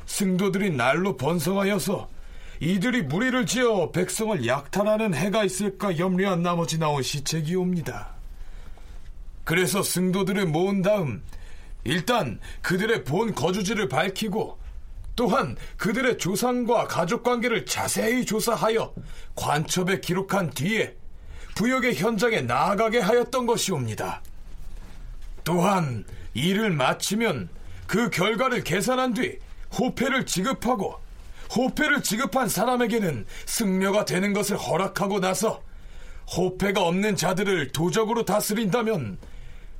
승도들이 0.06 0.70
날로 0.70 1.16
번성하여서 1.16 2.08
이들이 2.60 3.02
무리를 3.02 3.46
지어 3.46 3.90
백성을 3.90 4.46
약탈하는 4.46 5.14
해가 5.14 5.44
있을까 5.44 5.98
염려한 5.98 6.42
나머지 6.42 6.78
나온 6.78 7.02
시책이옵니다. 7.02 8.14
그래서 9.44 9.82
승도들을 9.82 10.46
모은 10.46 10.82
다음 10.82 11.22
일단 11.84 12.40
그들의 12.62 13.04
본 13.04 13.34
거주지를 13.34 13.88
밝히고 13.88 14.58
또한 15.16 15.56
그들의 15.76 16.18
조상과 16.18 16.88
가족 16.88 17.22
관계를 17.22 17.66
자세히 17.66 18.24
조사하여 18.24 18.92
관첩에 19.36 20.00
기록한 20.00 20.50
뒤에 20.50 20.96
부역의 21.54 21.94
현장에 21.94 22.40
나아가게 22.40 22.98
하였던 22.98 23.46
것이옵니다. 23.46 24.22
또한 25.44 26.04
일을 26.34 26.70
마치면 26.70 27.48
그 27.86 28.10
결과를 28.10 28.64
계산한 28.64 29.14
뒤 29.14 29.38
호패를 29.78 30.26
지급하고 30.26 30.96
호패를 31.54 32.02
지급한 32.02 32.48
사람에게는 32.48 33.26
승려가 33.46 34.04
되는 34.04 34.32
것을 34.32 34.56
허락하고 34.56 35.20
나서 35.20 35.62
호패가 36.36 36.82
없는 36.82 37.16
자들을 37.16 37.72
도적으로 37.72 38.24
다스린다면 38.24 39.18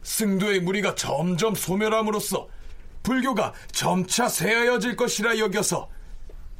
승도의 0.02 0.60
무리가 0.60 0.94
점점 0.94 1.54
소멸함으로써 1.54 2.48
불교가 3.02 3.52
점차 3.72 4.28
새하여질 4.28 4.96
것이라 4.96 5.38
여겨서 5.38 5.88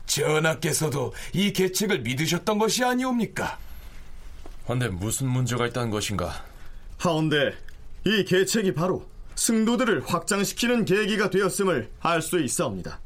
전하께서도 0.07 1.15
이 1.33 1.53
계책을 1.53 2.01
믿으셨던 2.01 2.59
것이 2.59 2.85
아니옵니까? 2.85 3.59
헌데 4.69 4.89
무슨 4.89 5.29
문제가 5.29 5.67
있다는 5.67 5.91
것인가? 5.91 6.45
하운데 6.99 7.55
이 8.07 8.25
계책이 8.25 8.75
바로 8.75 9.07
승도들을 9.37 10.05
확장시키는 10.07 10.85
계기가 10.85 11.31
되었음을 11.31 11.91
알 12.01 12.23
수 12.23 12.41
있사옵니다. 12.41 13.01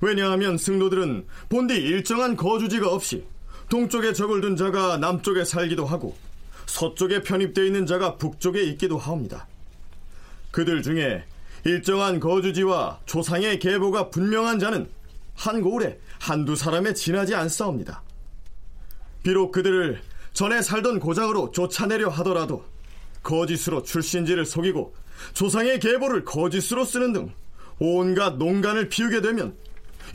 왜냐하면 0.00 0.58
승도들은 0.58 1.26
본디 1.48 1.74
일정한 1.74 2.36
거주지가 2.36 2.90
없이 2.90 3.24
동쪽에 3.68 4.12
적을 4.12 4.40
둔 4.40 4.56
자가 4.56 4.98
남쪽에 4.98 5.44
살기도 5.44 5.86
하고 5.86 6.16
서쪽에 6.66 7.22
편입되어 7.22 7.64
있는 7.64 7.86
자가 7.86 8.16
북쪽에 8.16 8.62
있기도 8.64 8.98
하옵니다. 8.98 9.46
그들 10.50 10.82
중에 10.82 11.24
일정한 11.64 12.20
거주지와 12.20 13.00
조상의 13.06 13.58
계보가 13.58 14.10
분명한 14.10 14.58
자는 14.58 14.88
한 15.34 15.60
고을에 15.62 15.98
한두 16.20 16.56
사람에 16.56 16.94
지나지 16.94 17.34
않사옵니다. 17.34 18.02
비록 19.22 19.52
그들을 19.52 20.00
전에 20.32 20.62
살던 20.62 21.00
고장으로 21.00 21.50
쫓아내려 21.50 22.08
하더라도 22.10 22.64
거짓으로 23.22 23.82
출신지를 23.82 24.46
속이고 24.46 24.94
조상의 25.34 25.80
계보를 25.80 26.24
거짓으로 26.24 26.84
쓰는 26.84 27.12
등 27.12 27.32
온갖 27.78 28.36
농간을 28.36 28.88
피우게 28.88 29.20
되면 29.20 29.56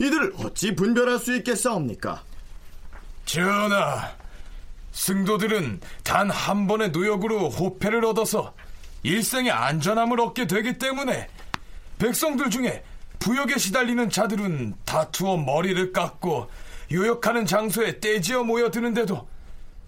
이들을 0.00 0.32
어찌 0.38 0.74
분별할 0.74 1.18
수 1.18 1.34
있겠사옵니까? 1.36 2.22
전하, 3.24 4.10
승도들은 4.92 5.80
단 6.02 6.30
한 6.30 6.66
번의 6.66 6.90
노역으로 6.90 7.50
호패를 7.50 8.04
얻어서 8.04 8.54
일생의 9.04 9.50
안전함을 9.50 10.20
얻게 10.20 10.46
되기 10.46 10.78
때문에 10.78 11.28
백성들 11.98 12.50
중에 12.50 12.82
부역에 13.18 13.58
시달리는 13.58 14.10
자들은 14.10 14.74
다투어 14.84 15.36
머리를 15.36 15.92
깎고 15.92 16.50
요역하는 16.90 17.46
장소에 17.46 18.00
떼지어 18.00 18.42
모여드는데도 18.44 19.28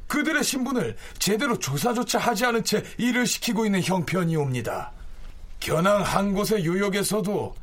그들의 0.07 0.45
신분을 0.45 0.97
제대로 1.19 1.59
조사조차 1.59 2.19
하지 2.19 2.45
않은 2.47 2.63
채 2.65 2.83
일을 2.99 3.27
시키고 3.27 3.67
있는 3.67 3.83
형편이옵니다. 3.83 4.93
견항 5.61 6.03
한 6.03 6.35
곳의 6.35 6.65
요역에서도 6.65 7.55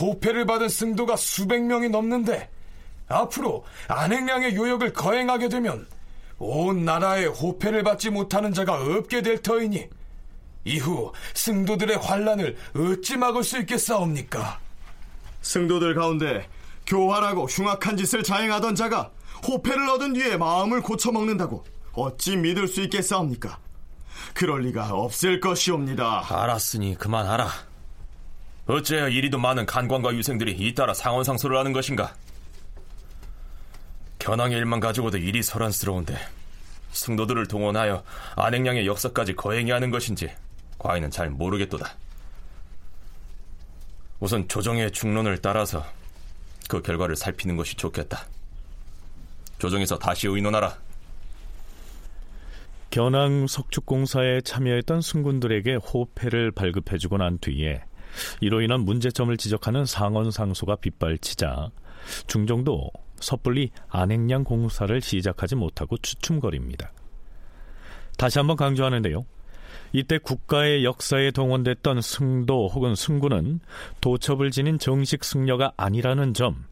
호패를 0.00 0.46
받은 0.46 0.68
승도가 0.68 1.16
수백 1.16 1.62
명이 1.62 1.88
넘는데 1.88 2.50
앞으로 3.08 3.64
안행량의 3.88 4.56
요역을 4.56 4.92
거행하게 4.92 5.48
되면 5.48 5.86
온 6.38 6.84
나라에 6.84 7.26
호패를 7.26 7.82
받지 7.84 8.10
못하는 8.10 8.52
자가 8.52 8.74
없게 8.74 9.22
될 9.22 9.40
터이니 9.40 9.88
이후 10.64 11.12
승도들의 11.34 11.98
환란을 11.98 12.56
어찌 12.74 13.16
막을 13.16 13.44
수 13.44 13.58
있겠사옵니까? 13.60 14.60
승도들 15.42 15.94
가운데 15.94 16.48
교활하고 16.86 17.44
흉악한 17.44 17.96
짓을 17.96 18.22
자행하던 18.22 18.74
자가 18.74 19.10
호패를 19.46 19.88
얻은 19.90 20.14
뒤에 20.14 20.36
마음을 20.36 20.80
고쳐먹는다고 20.80 21.64
어찌 21.92 22.36
믿을 22.36 22.66
수 22.66 22.80
있겠사옵니까? 22.82 23.58
그럴 24.34 24.62
리가 24.62 24.92
없을 24.92 25.40
것이옵니다. 25.40 26.26
알았으니 26.28 26.96
그만하라. 26.98 27.48
어째야 28.66 29.08
이리도 29.08 29.38
많은 29.38 29.64
간관과 29.66 30.14
유생들이 30.14 30.52
잇따라 30.52 30.92
상언상소를 30.92 31.56
하는 31.56 31.72
것인가? 31.72 32.14
견왕의 34.18 34.56
일만 34.58 34.80
가지고도 34.80 35.18
일이 35.18 35.42
소란스러운데 35.42 36.18
승도들을 36.92 37.46
동원하여 37.46 38.02
안행량의 38.36 38.86
역사까지 38.86 39.36
거행해 39.36 39.72
하는 39.72 39.90
것인지 39.90 40.32
과인은 40.78 41.10
잘 41.10 41.30
모르겠도다. 41.30 41.94
우선 44.20 44.48
조정의 44.48 44.92
중론을 44.92 45.38
따라서 45.38 45.84
그 46.68 46.80
결과를 46.80 47.16
살피는 47.16 47.56
것이 47.56 47.74
좋겠다. 47.76 48.26
조정에서 49.58 49.98
다시 49.98 50.26
의논하라. 50.26 50.83
견항 52.94 53.48
석축공사에 53.48 54.42
참여했던 54.42 55.00
승군들에게 55.00 55.74
호패를 55.74 56.52
발급해주고 56.52 57.16
난 57.16 57.38
뒤에 57.40 57.82
이로 58.40 58.60
인한 58.60 58.82
문제점을 58.82 59.36
지적하는 59.36 59.84
상언상소가 59.84 60.76
빗발치자 60.76 61.72
중정도 62.28 62.92
섣불리 63.16 63.72
안행량 63.88 64.44
공사를 64.44 65.00
시작하지 65.00 65.56
못하고 65.56 65.96
추춤거립니다. 65.96 66.92
다시 68.16 68.38
한번 68.38 68.56
강조하는데요. 68.56 69.26
이때 69.92 70.18
국가의 70.18 70.84
역사에 70.84 71.32
동원됐던 71.32 72.00
승도 72.00 72.68
혹은 72.68 72.94
승군은 72.94 73.58
도첩을 74.02 74.52
지닌 74.52 74.78
정식 74.78 75.24
승려가 75.24 75.72
아니라는 75.76 76.32
점 76.32 76.64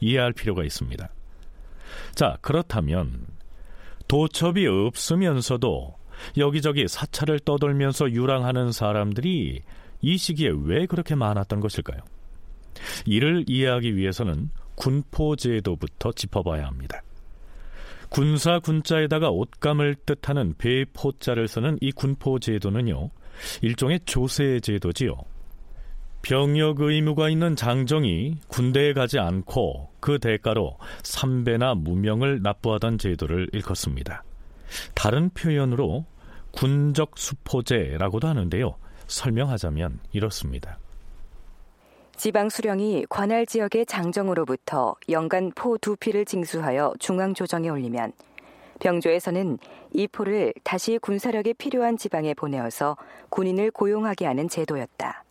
이해할 0.00 0.34
필요가 0.34 0.64
있습니다. 0.64 1.08
자, 2.14 2.36
그렇다면 2.42 3.24
도첩이 4.12 4.66
없으면서도 4.66 5.94
여기저기 6.36 6.86
사찰을 6.86 7.40
떠돌면서 7.40 8.10
유랑하는 8.10 8.70
사람들이 8.70 9.62
이 10.02 10.18
시기에 10.18 10.52
왜 10.64 10.84
그렇게 10.84 11.14
많았던 11.14 11.60
것일까요? 11.60 12.02
이를 13.06 13.46
이해하기 13.48 13.96
위해서는 13.96 14.50
군포제도부터 14.74 16.12
짚어봐야 16.12 16.66
합니다. 16.66 17.00
군사 18.10 18.58
군자에다가 18.58 19.30
옷감을 19.30 19.94
뜻하는 20.04 20.56
배포자를 20.58 21.48
쓰는 21.48 21.78
이 21.80 21.90
군포제도는요, 21.90 23.08
일종의 23.62 24.00
조세제도지요. 24.04 25.16
병역 26.22 26.80
의무가 26.80 27.28
있는 27.28 27.56
장정이 27.56 28.38
군대에 28.48 28.92
가지 28.92 29.18
않고 29.18 29.90
그 30.00 30.18
대가로 30.18 30.78
삼배나 31.02 31.74
무명을 31.74 32.42
납부하던 32.42 32.98
제도를 32.98 33.48
일컫습니다. 33.52 34.22
다른 34.94 35.30
표현으로 35.30 36.06
군적 36.52 37.18
수포제라고도 37.18 38.28
하는데요. 38.28 38.76
설명하자면 39.08 39.98
이렇습니다. 40.12 40.78
지방 42.16 42.48
수령이 42.48 43.06
관할 43.08 43.44
지역의 43.46 43.86
장정으로부터 43.86 44.94
연간 45.10 45.50
포 45.54 45.76
두 45.76 45.96
피를 45.96 46.24
징수하여 46.24 46.94
중앙 47.00 47.34
조정에 47.34 47.68
올리면 47.68 48.12
병조에서는 48.80 49.58
이 49.92 50.06
포를 50.06 50.54
다시 50.62 50.98
군사력이 50.98 51.54
필요한 51.54 51.96
지방에 51.96 52.32
보내어서 52.34 52.96
군인을 53.30 53.72
고용하게 53.72 54.26
하는 54.26 54.48
제도였다. 54.48 55.24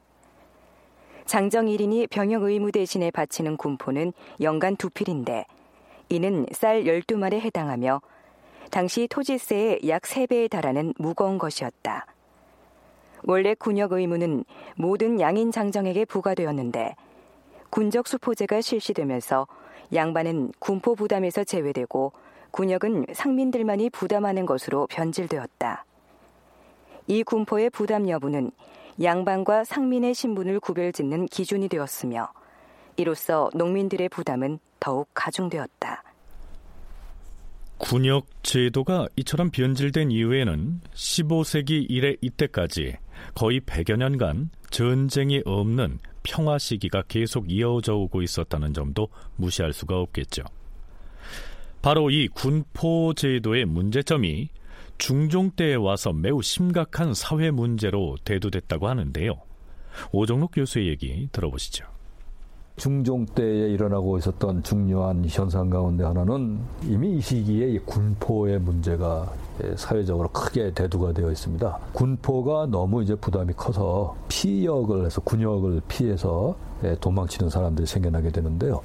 장정 1.32 1.68
1인이 1.68 2.10
병역 2.10 2.44
의무 2.44 2.74
대신에 2.74 3.10
바치는 3.10 3.56
군포는 3.56 4.12
연간 4.42 4.76
두 4.76 4.90
필인데 4.90 5.46
이는 6.10 6.46
쌀 6.52 6.84
12말에 6.84 7.40
해당하며 7.40 8.02
당시 8.70 9.08
토지세의 9.10 9.80
약 9.88 10.02
3배에 10.02 10.50
달하는 10.50 10.94
무거운 10.98 11.38
것이었다. 11.38 12.06
원래 13.24 13.54
군역 13.54 13.94
의무는 13.94 14.44
모든 14.76 15.22
양인 15.22 15.54
장정에게 15.54 16.04
부과되었는데 16.04 16.96
군적 17.70 18.10
수포제가 18.10 18.60
실시되면서 18.60 19.48
양반은 19.94 20.52
군포 20.60 20.96
부담에서 20.96 21.46
제외되고 21.46 22.12
군역은 22.52 23.06
상민들만이 23.14 23.90
부담하는 23.90 24.46
것으로 24.46 24.86
변질되었다. 24.88 25.86
이 27.08 27.24
군포의 27.24 27.70
부담 27.70 28.10
여부는 28.10 28.52
양반과 29.02 29.64
상민의 29.64 30.14
신분을 30.14 30.60
구별짓는 30.60 31.28
기준이 31.28 31.70
되었으며 31.70 32.32
이로써 32.98 33.50
농민들의 33.54 34.10
부담은 34.10 34.60
더욱 34.80 35.10
가중되었다. 35.14 36.04
군역 37.78 38.28
제도가 38.44 39.08
이처럼 39.16 39.50
변질된 39.50 40.12
이후에는 40.12 40.82
15세기 40.94 41.88
이래 41.90 42.16
이때까지 42.22 42.98
거의 43.34 43.60
100여 43.62 43.98
년간 43.98 44.52
전쟁이 44.70 45.42
없는 45.46 46.00
평화 46.22 46.60
시기가 46.60 47.04
계속 47.08 47.52
이어져 47.52 47.96
오고 47.96 48.22
있었다는 48.22 48.74
점도 48.74 49.08
무시할 49.36 49.74
수가 49.74 50.00
없겠죠. 50.00 50.44
바로 51.82 52.12
이 52.12 52.28
군포 52.28 53.16
제도의 53.16 53.66
문제점이 53.66 54.50
중종 55.02 55.50
때에 55.50 55.74
와서 55.74 56.14
매우 56.14 56.44
심각한 56.44 57.16
사회 57.16 57.50
문제로 57.50 58.18
대두됐다고 58.24 58.88
하는데요. 58.88 59.34
오종록 60.12 60.52
교수의 60.54 60.90
얘기 60.90 61.28
들어보시죠. 61.32 61.86
중종 62.76 63.26
때에 63.26 63.72
일어나고 63.72 64.20
있었던 64.20 64.62
중요한 64.62 65.26
현상 65.28 65.72
가운데 65.72 66.04
하나는 66.04 66.60
이미 66.84 67.18
이 67.18 67.22
시기에 67.22 67.80
군포의 67.80 68.60
문제가 68.60 69.34
사회적으로 69.76 70.30
크게 70.30 70.72
대두가 70.76 71.14
되어 71.14 71.32
있습니다. 71.32 71.80
군포가 71.94 72.68
너무 72.68 73.02
이제 73.02 73.16
부담이 73.16 73.54
커서 73.54 74.16
피역을 74.28 75.06
해서 75.06 75.20
군역을 75.22 75.82
피해서 75.88 76.56
도망치는 77.00 77.50
사람들이 77.50 77.88
생겨나게 77.88 78.30
되는데요. 78.30 78.82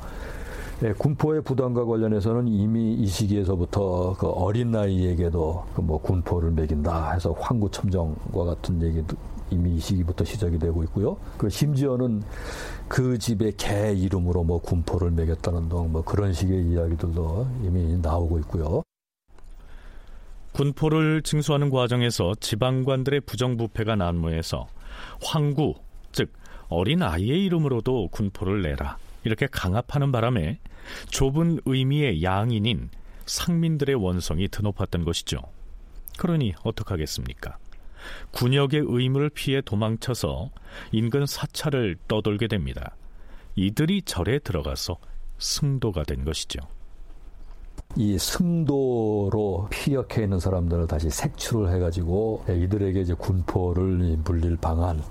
군포의 0.99 1.43
부담과 1.43 1.87
관련해서는 1.87 2.49
이미 2.49 2.93
이 2.95 3.07
시기에서부터 3.07 4.15
그 4.19 4.29
어린 4.29 4.71
나이에게도 4.73 5.65
그 5.75 5.81
뭐 5.87 5.99
군포를 6.03 6.51
매긴다 6.51 7.13
해서 7.13 7.33
황구첨정과 7.39 8.45
같은 8.45 8.83
얘기도 8.83 9.17
이미 9.51 9.77
이 9.77 9.79
시기부터 9.81 10.25
시작이 10.25 10.59
되고 10.59 10.83
있고요. 10.85 11.17
그 11.39 11.49
심지어는 11.49 12.23
그 12.89 13.17
집의 13.19 13.57
개 13.57 13.93
이름으로 13.93 14.43
뭐 14.45 14.61
군포를 14.61 15.13
매겼다는 15.13 15.69
등 15.69 15.93
뭐 15.93 16.03
그런 16.03 16.33
식의 16.33 16.67
이야기들도 16.67 17.47
이미 17.63 17.97
나오고 17.99 18.39
있고요. 18.41 18.83
군포를 20.53 21.23
징수하는 21.23 21.71
과정에서 21.71 22.35
지방관들의 22.41 23.21
부정부패가 23.21 23.95
난무해서 23.97 24.67
황구, 25.23 25.75
즉 26.13 26.33
어린 26.69 27.03
아이의 27.03 27.45
이름으로도 27.45 28.09
군포를 28.09 28.63
내라 28.63 28.97
이렇게 29.27 29.49
강압하는 29.49 30.13
바람에 30.13 30.61
좁은 31.11 31.59
의미의 31.65 32.23
양인인 32.23 32.91
상민들의 33.27 33.97
원성이 33.97 34.47
드높았던 34.47 35.05
것이죠. 35.05 35.41
그러니 36.17 36.55
어떡하겠습니까? 36.63 37.59
군역의 38.31 38.85
의무를 38.87 39.31
피해 39.31 39.61
도망쳐서 39.61 40.51
인근 40.93 41.27
사찰을 41.27 41.97
떠돌게 42.07 42.47
됩니다. 42.47 42.95
이들이 43.57 44.03
절에 44.03 44.39
들어가서 44.39 44.97
승도가 45.39 46.05
된 46.05 46.25
것이죠. 46.25 46.61
이 47.97 48.17
승도로 48.19 49.69
피역해 49.71 50.23
있는 50.23 50.39
사람들을 50.39 50.87
다시 50.87 51.11
색출을 51.11 51.73
해가지고 51.75 52.45
이들에게 52.49 53.01
이제 53.01 53.15
군포를 53.15 54.19
물릴 54.25 54.57
방안 54.57 55.03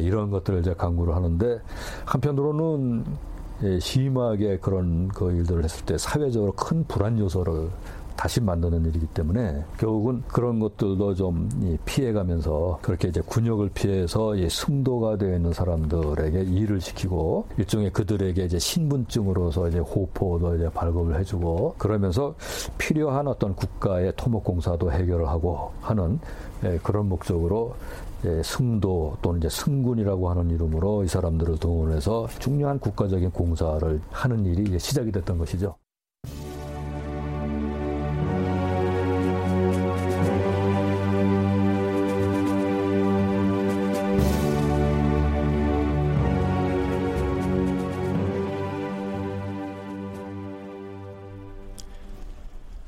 이런 0.00 0.30
것들을 0.30 0.60
이제 0.60 0.74
강구를 0.74 1.14
하는데 1.14 1.60
한편으로는 2.04 3.31
심하게 3.80 4.58
그런 4.58 5.08
그 5.08 5.30
일들을 5.32 5.64
했을 5.64 5.84
때 5.84 5.96
사회적으로 5.98 6.52
큰 6.52 6.84
불안 6.84 7.18
요소를 7.18 7.70
다시 8.16 8.40
만드는 8.40 8.84
일이기 8.86 9.06
때문에 9.08 9.64
결국은 9.78 10.22
그런 10.28 10.60
것들도 10.60 11.14
좀 11.14 11.48
피해가면서 11.84 12.78
그렇게 12.82 13.08
이제 13.08 13.20
군역을 13.20 13.70
피해서 13.74 14.34
승도가 14.48 15.16
되어 15.16 15.34
있는 15.34 15.52
사람들에게 15.52 16.42
일을 16.42 16.80
시키고 16.80 17.46
일종의 17.58 17.90
그들에게 17.92 18.44
이제 18.44 18.58
신분증으로서 18.58 19.68
이제 19.68 19.78
호포도 19.78 20.56
이제 20.56 20.68
발급을 20.68 21.18
해주고 21.20 21.74
그러면서 21.78 22.34
필요한 22.78 23.26
어떤 23.26 23.54
국가의 23.54 24.12
토목공사도 24.16 24.92
해결을 24.92 25.28
하고 25.28 25.72
하는 25.80 26.20
예, 26.64 26.78
그런 26.82 27.08
목적으로 27.08 27.74
승도 28.42 29.18
또는 29.22 29.38
이제 29.38 29.48
승군이라고 29.48 30.30
하는 30.30 30.50
이름으로 30.50 31.04
이 31.04 31.08
사람들을 31.08 31.58
동원해서 31.58 32.28
중요한 32.38 32.78
국가적인 32.78 33.30
공사를 33.30 34.00
하는 34.10 34.46
일이 34.46 34.78
시작이 34.78 35.10
됐던 35.12 35.38
것이죠. 35.38 35.76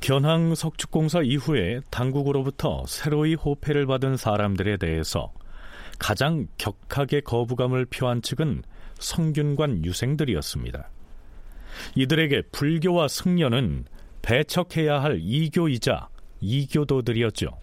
견항 0.05 0.53
석축공사 0.53 1.23
이후에 1.23 1.81
당국으로부터 1.89 2.83
새로이 2.85 3.33
호패를 3.33 3.87
받은 3.87 4.17
사람들에 4.17 4.77
대해서 4.77 5.33
가장 5.97 6.45
격하게 6.59 7.21
거부감을 7.21 7.85
표한 7.85 8.21
측은 8.21 8.61
성균관 8.99 9.83
유생들이었습니다. 9.83 10.91
이들에게 11.95 12.43
불교와 12.51 13.07
승려는 13.07 13.85
배척해야 14.21 15.01
할 15.01 15.17
이교이자 15.19 16.09
이교도들이었죠. 16.39 17.57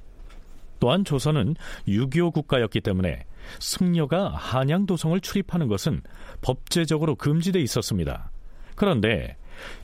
또한 0.81 1.05
조선은 1.05 1.55
유교 1.87 2.33
국가였기 2.33 2.81
때문에 2.81 3.25
승려가 3.61 4.31
한양 4.31 4.87
도성을 4.87 5.21
출입하는 5.21 5.69
것은 5.69 6.03
법제적으로 6.41 7.15
금지돼 7.15 7.61
있었습니다. 7.61 8.33
그런데 8.75 9.37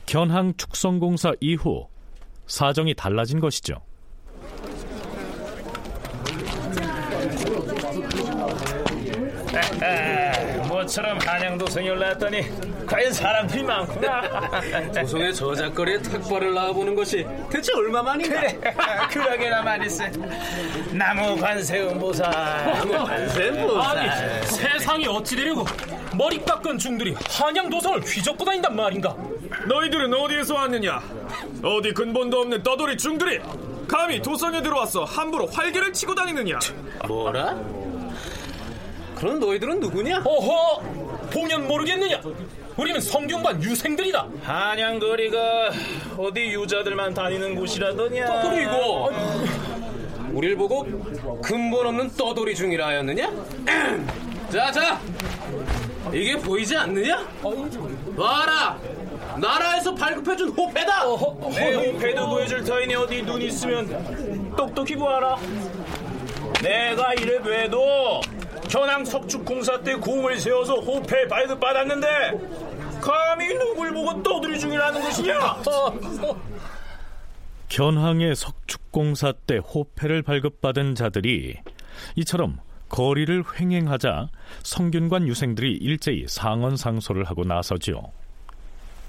견항 0.06 0.54
축성공사 0.56 1.34
이후 1.40 1.86
사정이 2.48 2.94
달라진 2.94 3.38
것이죠. 3.40 3.82
모처럼 10.68 11.18
한양도성에 11.18 11.90
올라왔더니 11.90 12.86
과연 12.86 13.12
사람들이 13.12 13.62
많구나. 13.62 14.22
도성의 14.92 15.34
저작거리에 15.34 15.98
탁발을 16.02 16.54
나와보는 16.54 16.94
것이 16.94 17.26
대체 17.50 17.72
얼마만인가? 17.74 18.40
그래 18.40 18.74
그러게나 19.10 19.62
말이세. 19.62 20.10
나무 20.92 21.36
관세음 21.36 21.98
보살. 21.98 22.30
나무 22.30 23.04
관세음 23.04 23.66
보살. 23.66 23.98
아니 23.98 24.46
세상이 24.46 25.06
어찌 25.06 25.36
되려고 25.36 25.64
머리 26.16 26.42
깎은 26.42 26.78
중들이 26.78 27.14
한양도성을 27.28 28.00
휘젓고 28.00 28.44
다닌단 28.44 28.74
말인가? 28.74 29.14
너희들은 29.66 30.12
어디에서 30.14 30.54
왔느냐 30.54 31.02
어디 31.62 31.92
근본도 31.92 32.40
없는 32.40 32.62
떠돌이 32.62 32.96
중들이 32.96 33.40
감히 33.86 34.20
도성에 34.20 34.62
들어와서 34.62 35.04
함부로 35.04 35.46
활개를 35.46 35.92
치고 35.92 36.14
다니느냐? 36.14 36.58
뭐라? 37.06 37.56
그럼 39.16 39.40
너희들은 39.40 39.80
누구냐? 39.80 40.22
어허! 40.24 40.80
보면 41.32 41.66
모르겠느냐? 41.66 42.20
우리는 42.76 43.00
성균관 43.00 43.62
유생들이다. 43.62 44.28
한양거리가 44.44 45.72
어디 46.16 46.40
유자들만 46.52 47.14
다니는 47.14 47.56
곳이라더냐? 47.56 48.42
그리고. 48.42 49.10
우릴 50.32 50.54
보고 50.54 50.86
근본 51.42 51.86
없는 51.86 52.10
떠돌이 52.16 52.54
중이라 52.54 52.86
하였느냐? 52.86 53.32
자자. 54.50 55.00
이게 56.12 56.36
보이지 56.36 56.76
않느냐? 56.76 57.26
봐라 58.16 58.78
나라에서 59.40 59.94
발급해준 59.94 60.50
호패다! 60.50 61.04
내 61.50 61.74
호패도 61.74 62.28
보여줄 62.28 62.64
터이니 62.64 62.94
어디 62.94 63.22
눈 63.22 63.40
있으면 63.42 64.54
똑똑히 64.56 64.96
보아라. 64.96 65.36
내가 66.62 67.14
이래 67.14 67.40
봬도 67.40 68.20
현황 68.68 69.04
석축공사 69.04 69.80
때 69.80 69.94
공을 69.94 70.38
세워서 70.38 70.74
호패 70.76 71.28
발급 71.28 71.60
받았는데 71.60 72.08
감히 73.00 73.54
누굴 73.54 73.92
보고 73.92 74.22
떠들이 74.22 74.58
중이라는 74.58 75.00
것이냐? 75.00 75.56
견항의 77.68 78.34
석축공사 78.34 79.32
때 79.46 79.58
호패를 79.58 80.22
발급받은 80.22 80.94
자들이 80.94 81.56
이처럼 82.16 82.58
거리를 82.88 83.44
횡행하자 83.58 84.28
성균관 84.62 85.28
유생들이 85.28 85.74
일제히 85.74 86.24
상언 86.26 86.76
상소를 86.76 87.24
하고 87.24 87.44
나서지요. 87.44 88.10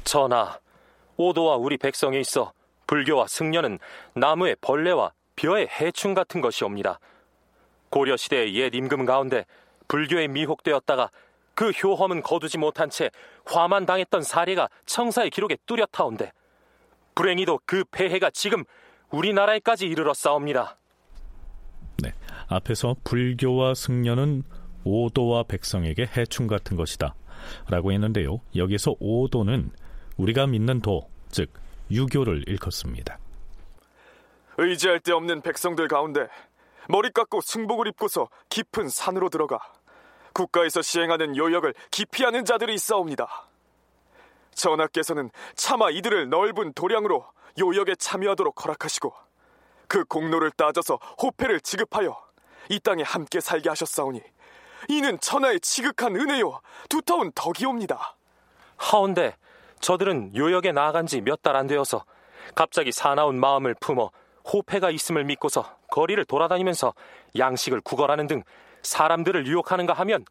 전하, 0.09 0.59
오도와 1.17 1.57
우리 1.57 1.77
백성에 1.77 2.19
있어 2.19 2.51
불교와 2.87 3.27
승려는 3.27 3.77
나무의 4.15 4.55
벌레와 4.59 5.11
벼의 5.35 5.67
해충 5.67 6.15
같은 6.15 6.41
것이옵니다. 6.41 6.99
고려 7.91 8.17
시대의 8.17 8.55
옛 8.55 8.73
임금 8.73 9.05
가운데 9.05 9.45
불교에 9.87 10.27
미혹되었다가 10.27 11.11
그 11.53 11.69
효험은 11.69 12.23
거두지 12.23 12.57
못한 12.57 12.89
채 12.89 13.11
화만 13.45 13.85
당했던 13.85 14.23
사례가 14.23 14.69
청사의 14.87 15.29
기록에 15.29 15.57
뚜렷하온데 15.67 16.31
불행히도 17.13 17.59
그 17.67 17.83
폐해가 17.91 18.31
지금 18.31 18.63
우리나라에까지 19.11 19.85
이르러 19.85 20.15
싸웁니다. 20.15 20.75
네, 22.01 22.15
앞에서 22.47 22.95
불교와 23.03 23.75
승려는 23.75 24.41
오도와 24.83 25.43
백성에게 25.43 26.09
해충 26.17 26.47
같은 26.47 26.77
것이다 26.77 27.13
라고 27.67 27.91
했는데요. 27.91 28.41
여기서 28.55 28.95
오도는 28.99 29.71
우리가 30.19 30.47
믿는 30.47 30.81
도, 30.81 31.09
즉 31.31 31.49
유교를 31.89 32.43
일컫습니다. 32.47 33.17
의지할 34.57 34.99
데 34.99 35.13
없는 35.13 35.41
백성들 35.41 35.87
가운데 35.87 36.27
머리 36.89 37.09
깎고 37.09 37.39
승복을 37.39 37.87
입고서 37.87 38.27
깊은 38.49 38.89
산으로 38.89 39.29
들어가 39.29 39.59
국가에서 40.33 40.81
시행하는 40.81 41.37
요역을 41.37 41.73
기피하는 41.89 42.43
자들이 42.43 42.73
있사옵니다. 42.73 43.47
전하께서는 44.53 45.31
차마 45.55 45.89
이들을 45.89 46.29
넓은 46.29 46.73
도량으로 46.73 47.25
요역에 47.57 47.95
참여하도록 47.95 48.61
허락하시고 48.61 49.13
그 49.87 50.03
공로를 50.03 50.51
따져서 50.51 50.99
호패를 51.21 51.61
지급하여 51.61 52.21
이 52.67 52.79
땅에 52.79 53.03
함께 53.03 53.39
살게 53.39 53.69
하셨사오니 53.69 54.21
이는 54.89 55.17
천하의 55.21 55.61
지극한 55.61 56.17
은혜요 56.17 56.59
두터운 56.89 57.31
덕이옵니다. 57.33 58.17
하온데 58.75 59.35
저들은 59.79 60.35
요역에 60.35 60.71
나아간 60.71 61.05
지 61.07 61.21
몇 61.21 61.41
달 61.41 61.55
안 61.55 61.67
되어서 61.67 62.05
갑자기 62.55 62.91
사나운 62.91 63.39
마음을 63.39 63.75
품어 63.79 64.11
호패가 64.51 64.89
있음을 64.91 65.23
믿고서 65.25 65.77
거리를 65.91 66.23
돌아다니면서 66.25 66.93
양식을 67.37 67.81
구걸하는 67.81 68.27
등 68.27 68.43
사람들을 68.81 69.45
유혹하는가 69.47 69.93
하면 69.93 70.25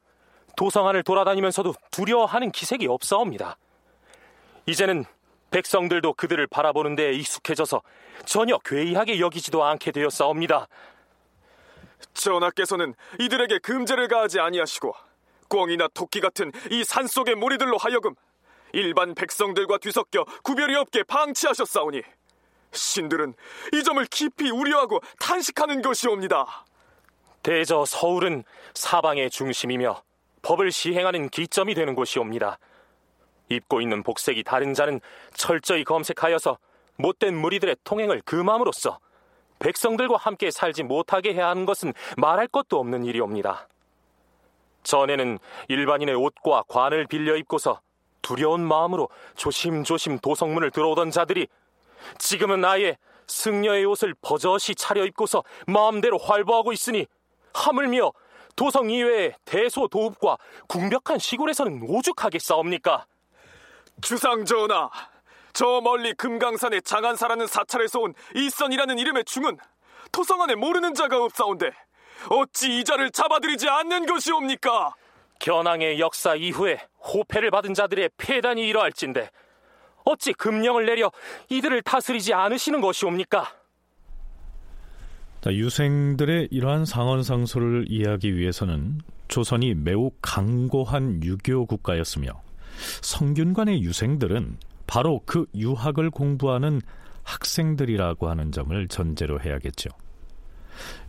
도성 0.56 0.88
안을 0.88 1.02
돌아다니면서도 1.04 1.74
두려워하는 1.90 2.50
기색이 2.50 2.86
없사옵니다. 2.88 3.56
이제는 4.66 5.04
백성들도 5.50 6.14
그들을 6.14 6.46
바라보는 6.48 6.96
데에 6.96 7.12
익숙해져서 7.12 7.80
전혀 8.26 8.58
괴이하게 8.58 9.20
여기지도 9.20 9.64
않게 9.64 9.92
되었사옵니다. 9.92 10.66
전하께서는 12.14 12.94
이들에게 13.20 13.58
금제를 13.60 14.08
가하지 14.08 14.40
아니하시고 14.40 14.94
꿩이나 15.48 15.88
토끼 15.94 16.20
같은 16.20 16.52
이 16.70 16.84
산속의 16.84 17.36
무리들로 17.36 17.78
하여금 17.78 18.14
일반 18.72 19.14
백성들과 19.14 19.78
뒤섞여 19.78 20.24
구별이 20.42 20.74
없게 20.76 21.02
방치하셨사오니 21.02 22.02
신들은 22.72 23.34
이 23.72 23.82
점을 23.82 24.04
깊이 24.06 24.50
우려하고 24.50 25.00
탄식하는 25.18 25.82
것이옵니다. 25.82 26.64
대저 27.42 27.84
서울은 27.84 28.44
사방의 28.74 29.30
중심이며 29.30 30.02
법을 30.42 30.70
시행하는 30.70 31.28
기점이 31.28 31.74
되는 31.74 31.94
곳이옵니다. 31.94 32.58
입고 33.48 33.80
있는 33.80 34.02
복색이 34.02 34.44
다른 34.44 34.74
자는 34.74 35.00
철저히 35.32 35.84
검색하여서 35.84 36.58
못된 36.96 37.36
무리들의 37.36 37.76
통행을 37.84 38.22
금함으로써 38.24 38.98
백성들과 39.58 40.16
함께 40.16 40.50
살지 40.50 40.82
못하게 40.82 41.34
해야 41.34 41.48
하는 41.48 41.64
것은 41.64 41.92
말할 42.16 42.48
것도 42.48 42.78
없는 42.78 43.04
일이옵니다. 43.04 43.68
전에는 44.82 45.38
일반인의 45.68 46.14
옷과 46.14 46.64
관을 46.68 47.06
빌려 47.06 47.36
입고서 47.36 47.80
두려운 48.28 48.60
마음으로 48.60 49.08
조심조심 49.36 50.18
도성문을 50.18 50.70
들어오던 50.70 51.10
자들이 51.10 51.48
지금은 52.18 52.62
아예 52.62 52.98
승려의 53.26 53.86
옷을 53.86 54.14
버젓이 54.20 54.74
차려입고서 54.74 55.44
마음대로 55.66 56.18
활보하고 56.18 56.74
있으니 56.74 57.06
하물며 57.54 58.12
도성 58.54 58.90
이외의 58.90 59.34
대소도읍과 59.46 60.36
궁벽한 60.66 61.18
시골에서는 61.18 61.80
오죽하게 61.88 62.38
싸웁니까? 62.38 63.06
주상 64.02 64.44
전하, 64.44 64.90
저 65.54 65.80
멀리 65.80 66.12
금강산의 66.12 66.82
장안사라는 66.82 67.46
사찰에서 67.46 68.00
온 68.00 68.14
이선이라는 68.34 68.98
이름의 68.98 69.24
중은 69.24 69.56
토성 70.12 70.42
안에 70.42 70.54
모르는 70.54 70.92
자가 70.92 71.22
없사온데 71.24 71.70
어찌 72.28 72.78
이 72.78 72.84
자를 72.84 73.10
잡아들이지 73.10 73.70
않는 73.70 74.04
것이옵니까? 74.04 74.94
견항의 75.38 76.00
역사 76.00 76.34
이후에 76.34 76.78
호패를 77.12 77.50
받은 77.50 77.74
자들의 77.74 78.10
폐단이 78.16 78.66
이러할진데 78.68 79.30
어찌 80.04 80.32
금령을 80.32 80.86
내려 80.86 81.10
이들을 81.50 81.82
다스리지 81.82 82.34
않으시는 82.34 82.80
것이옵니까? 82.80 83.52
자, 85.40 85.52
유생들의 85.52 86.48
이러한 86.50 86.84
상언상소를 86.84 87.86
이해하기 87.88 88.36
위해서는 88.36 89.00
조선이 89.28 89.74
매우 89.74 90.10
강고한 90.20 91.22
유교 91.22 91.66
국가였으며 91.66 92.30
성균관의 93.02 93.82
유생들은 93.82 94.58
바로 94.86 95.20
그 95.26 95.46
유학을 95.54 96.10
공부하는 96.10 96.80
학생들이라고 97.22 98.28
하는 98.28 98.50
점을 98.50 98.88
전제로 98.88 99.40
해야겠죠. 99.40 99.90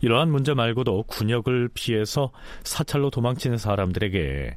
이러한 0.00 0.30
문제 0.30 0.54
말고도 0.54 1.04
군역을 1.04 1.70
피해서 1.74 2.30
사찰로 2.64 3.10
도망치는 3.10 3.58
사람들에게 3.58 4.56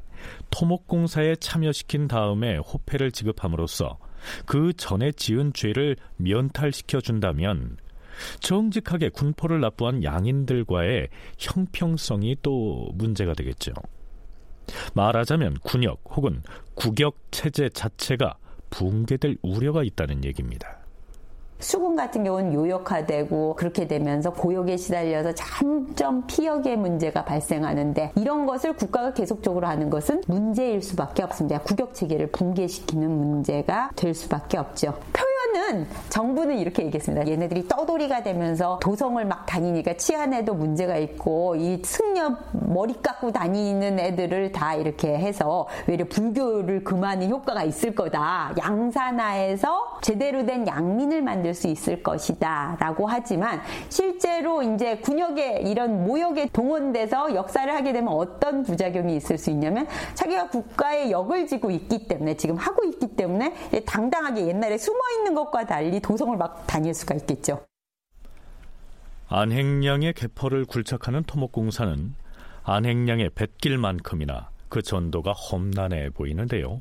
토목공사에 0.50 1.36
참여시킨 1.36 2.08
다음에 2.08 2.56
호패를 2.56 3.12
지급함으로써 3.12 3.98
그 4.46 4.72
전에 4.72 5.12
지은 5.12 5.52
죄를 5.52 5.96
면탈시켜 6.16 7.00
준다면 7.00 7.76
정직하게 8.40 9.10
군포를 9.10 9.60
납부한 9.60 10.04
양인들과의 10.04 11.08
형평성이 11.38 12.36
또 12.42 12.90
문제가 12.94 13.34
되겠죠. 13.34 13.72
말하자면 14.94 15.58
군역 15.62 16.02
혹은 16.10 16.42
국역 16.74 17.18
체제 17.30 17.68
자체가 17.68 18.38
붕괴될 18.70 19.36
우려가 19.42 19.82
있다는 19.82 20.24
얘기입니다. 20.24 20.83
수군 21.64 21.96
같은 21.96 22.24
경우는 22.24 22.52
요역화되고 22.52 23.54
그렇게 23.54 23.86
되면서 23.86 24.30
고역에 24.30 24.76
시달려서 24.76 25.32
점점 25.34 26.26
피역의 26.26 26.76
문제가 26.76 27.24
발생하는데 27.24 28.12
이런 28.16 28.44
것을 28.44 28.74
국가가 28.74 29.14
계속적으로 29.14 29.66
하는 29.66 29.88
것은 29.88 30.22
문제일 30.26 30.82
수밖에 30.82 31.22
없습니다. 31.22 31.60
국역 31.60 31.94
체계를 31.94 32.26
붕괴시키는 32.32 33.10
문제가 33.10 33.90
될 33.96 34.12
수밖에 34.12 34.58
없죠. 34.58 34.92
는 35.54 35.86
정부는 36.08 36.58
이렇게 36.58 36.84
얘기했습니다. 36.84 37.28
얘네들이 37.28 37.68
떠돌이가 37.68 38.24
되면서 38.24 38.80
도성을 38.82 39.24
막 39.24 39.46
다니니까 39.46 39.96
치안에도 39.96 40.52
문제가 40.52 40.96
있고 40.96 41.54
이 41.54 41.80
승려 41.84 42.36
머리 42.50 43.00
깎고 43.00 43.30
다니는 43.30 44.00
애들을 44.00 44.50
다 44.50 44.74
이렇게 44.74 45.16
해서 45.16 45.68
외려 45.86 46.04
불교를 46.06 46.82
금하는 46.82 47.30
효과가 47.30 47.62
있을 47.62 47.94
거다. 47.94 48.52
양산화해서 48.58 50.00
제대로 50.02 50.44
된 50.44 50.66
양민을 50.66 51.22
만들 51.22 51.54
수 51.54 51.68
있을 51.68 52.02
것이다. 52.02 52.76
라고 52.80 53.06
하지만 53.06 53.60
실제로 53.88 54.60
이제 54.62 54.96
군역에 54.96 55.60
이런 55.60 56.04
모역에 56.04 56.48
동원돼서 56.52 57.32
역사를 57.36 57.72
하게 57.72 57.92
되면 57.92 58.12
어떤 58.12 58.64
부작용이 58.64 59.14
있을 59.14 59.38
수 59.38 59.50
있냐면 59.50 59.86
자기가 60.14 60.48
국가의 60.48 61.12
역을 61.12 61.46
지고 61.46 61.70
있기 61.70 62.08
때문에 62.08 62.36
지금 62.36 62.56
하고 62.56 62.82
있기 62.84 63.14
때문에 63.14 63.54
당당하게 63.86 64.48
옛날에 64.48 64.78
숨어 64.78 64.98
있는 65.18 65.34
것 65.44 65.54
것과 65.54 65.66
달리 65.66 66.00
도성을 66.00 66.36
막 66.36 66.66
다닐 66.66 66.94
수가 66.94 67.14
있겠죠. 67.16 67.64
안행량의 69.28 70.12
개퍼를 70.14 70.64
굴착하는 70.64 71.22
토목공사는 71.24 72.14
안행량의 72.64 73.30
뱃길만큼이나 73.34 74.50
그 74.68 74.82
전도가 74.82 75.32
험난해 75.32 76.10
보이는데요. 76.10 76.80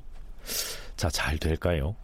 자, 0.95 1.09
잘 1.09 1.37
될까요? 1.37 1.95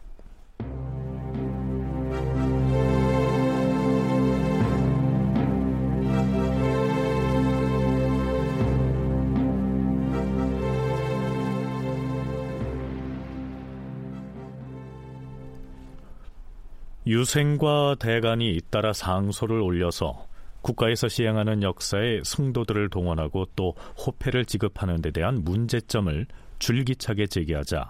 유생과 17.09 17.95
대간이 17.99 18.51
잇따라 18.51 18.93
상소를 18.93 19.59
올려서 19.59 20.27
국가에서 20.61 21.07
시행하는 21.07 21.63
역사에 21.63 22.21
승도들을 22.23 22.89
동원하고 22.89 23.47
또 23.55 23.73
호패를 24.05 24.45
지급하는 24.45 25.01
데 25.01 25.09
대한 25.09 25.43
문제점을 25.43 26.27
줄기차게 26.59 27.25
제기하자 27.25 27.89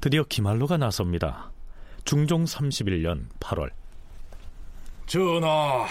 드디어 0.00 0.22
기말로가 0.22 0.76
나섭니다. 0.76 1.50
중종 2.04 2.44
31년 2.44 3.24
8월 3.40 3.70
전하, 5.06 5.86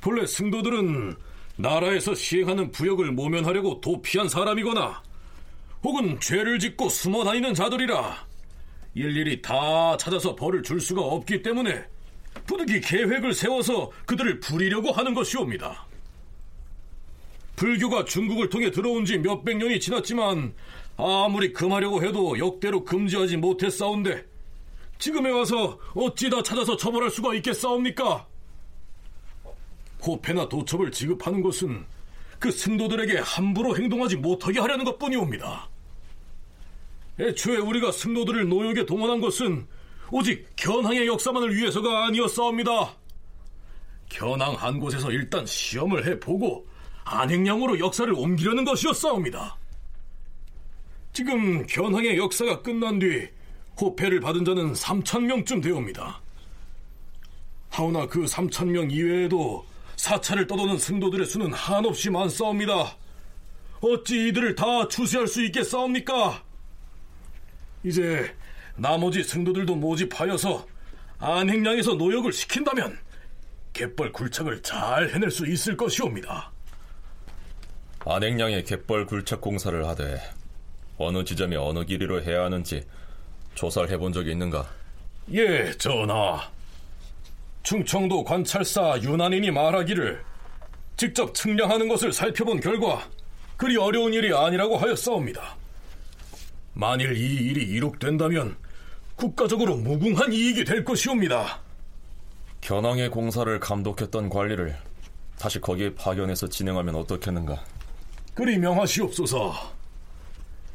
본래 0.00 0.26
승도들은 0.26 1.14
나라에서 1.58 2.16
시행하는 2.16 2.72
부역을 2.72 3.12
모면하려고 3.12 3.80
도피한 3.80 4.28
사람이거나 4.28 5.00
혹은 5.84 6.18
죄를 6.18 6.58
짓고 6.58 6.88
숨어 6.88 7.22
다니는 7.22 7.54
자들이라 7.54 8.27
일일이 8.98 9.40
다 9.40 9.96
찾아서 9.96 10.34
벌을 10.34 10.62
줄 10.62 10.80
수가 10.80 11.00
없기 11.00 11.42
때문에 11.42 11.84
부득이 12.46 12.80
계획을 12.80 13.32
세워서 13.32 13.90
그들을 14.06 14.40
부리려고 14.40 14.90
하는 14.92 15.14
것이옵니다. 15.14 15.86
불교가 17.56 18.04
중국을 18.04 18.48
통해 18.48 18.70
들어온 18.70 19.04
지 19.04 19.18
몇백 19.18 19.56
년이 19.56 19.80
지났지만 19.80 20.54
아무리 20.96 21.52
금하려고 21.52 22.02
해도 22.02 22.38
역대로 22.38 22.84
금지하지 22.84 23.36
못했사온데 23.36 24.24
지금에 24.98 25.30
와서 25.30 25.78
어찌 25.94 26.28
다 26.28 26.42
찾아서 26.42 26.76
처벌할 26.76 27.10
수가 27.10 27.34
있겠사옵니까? 27.36 28.26
호패나 30.04 30.48
도첩을 30.48 30.90
지급하는 30.90 31.42
것은 31.42 31.84
그 32.38 32.50
승도들에게 32.50 33.18
함부로 33.18 33.76
행동하지 33.76 34.16
못하게 34.16 34.60
하려는 34.60 34.84
것뿐이옵니다. 34.84 35.68
애초에 37.20 37.56
우리가 37.58 37.92
승로들을 37.92 38.48
노역에 38.48 38.86
동원한 38.86 39.20
것은 39.20 39.66
오직 40.10 40.46
견항의 40.56 41.06
역사만을 41.06 41.54
위해서가 41.56 42.06
아니었사옵니다. 42.06 42.96
견항 44.08 44.54
한 44.54 44.78
곳에서 44.78 45.10
일단 45.10 45.44
시험을 45.44 46.06
해보고 46.06 46.66
안행량으로 47.04 47.78
역사를 47.78 48.12
옮기려는 48.12 48.64
것이었사옵니다. 48.64 49.56
지금 51.12 51.66
견항의 51.66 52.16
역사가 52.18 52.62
끝난 52.62 52.98
뒤 52.98 53.28
호패를 53.80 54.20
받은 54.20 54.44
자는 54.44 54.72
3천명쯤 54.72 55.62
되옵니다. 55.62 56.20
하오나 57.70 58.06
그 58.06 58.24
3천명 58.24 58.90
이외에도 58.90 59.64
사찰을 59.96 60.46
떠도는 60.46 60.78
승도들의 60.78 61.26
수는 61.26 61.52
한없이 61.52 62.10
많사옵니다. 62.10 62.96
어찌 63.80 64.28
이들을 64.28 64.54
다 64.54 64.88
추수할 64.88 65.26
수 65.26 65.44
있겠사옵니까? 65.44 66.47
이제 67.84 68.34
나머지 68.76 69.22
승도들도 69.22 69.74
모집하여서 69.76 70.66
안행량에서 71.18 71.94
노역을 71.94 72.32
시킨다면 72.32 72.98
갯벌 73.72 74.12
굴착을 74.12 74.62
잘 74.62 75.10
해낼 75.10 75.30
수 75.30 75.46
있을 75.46 75.76
것이옵니다. 75.76 76.50
안행량의 78.04 78.64
갯벌 78.64 79.06
굴착 79.06 79.40
공사를 79.40 79.86
하되 79.86 80.20
어느 80.96 81.24
지점에 81.24 81.56
어느 81.56 81.84
길이로 81.84 82.22
해야 82.22 82.44
하는지 82.44 82.84
조사를 83.54 83.90
해본 83.90 84.12
적이 84.12 84.32
있는가? 84.32 84.68
예, 85.32 85.70
전하. 85.76 86.50
충청도 87.62 88.24
관찰사 88.24 88.98
윤한인이 89.02 89.50
말하기를 89.50 90.24
직접 90.96 91.34
측량하는 91.34 91.86
것을 91.88 92.12
살펴본 92.12 92.60
결과 92.60 93.06
그리 93.56 93.76
어려운 93.76 94.14
일이 94.14 94.32
아니라고 94.34 94.78
하였사옵니다. 94.78 95.57
만일 96.80 97.16
이 97.16 97.34
일이 97.34 97.64
이룩된다면 97.64 98.56
국가적으로 99.16 99.76
무궁한 99.78 100.32
이익이 100.32 100.64
될 100.64 100.84
것이옵니다. 100.84 101.60
견항의 102.60 103.10
공사를 103.10 103.58
감독했던 103.58 104.28
관리를 104.28 104.76
다시 105.40 105.60
거기에 105.60 105.92
파견해서 105.96 106.48
진행하면 106.48 106.94
어떻겠는가? 106.94 107.64
그리 108.32 108.58
명하시옵소서. 108.58 109.54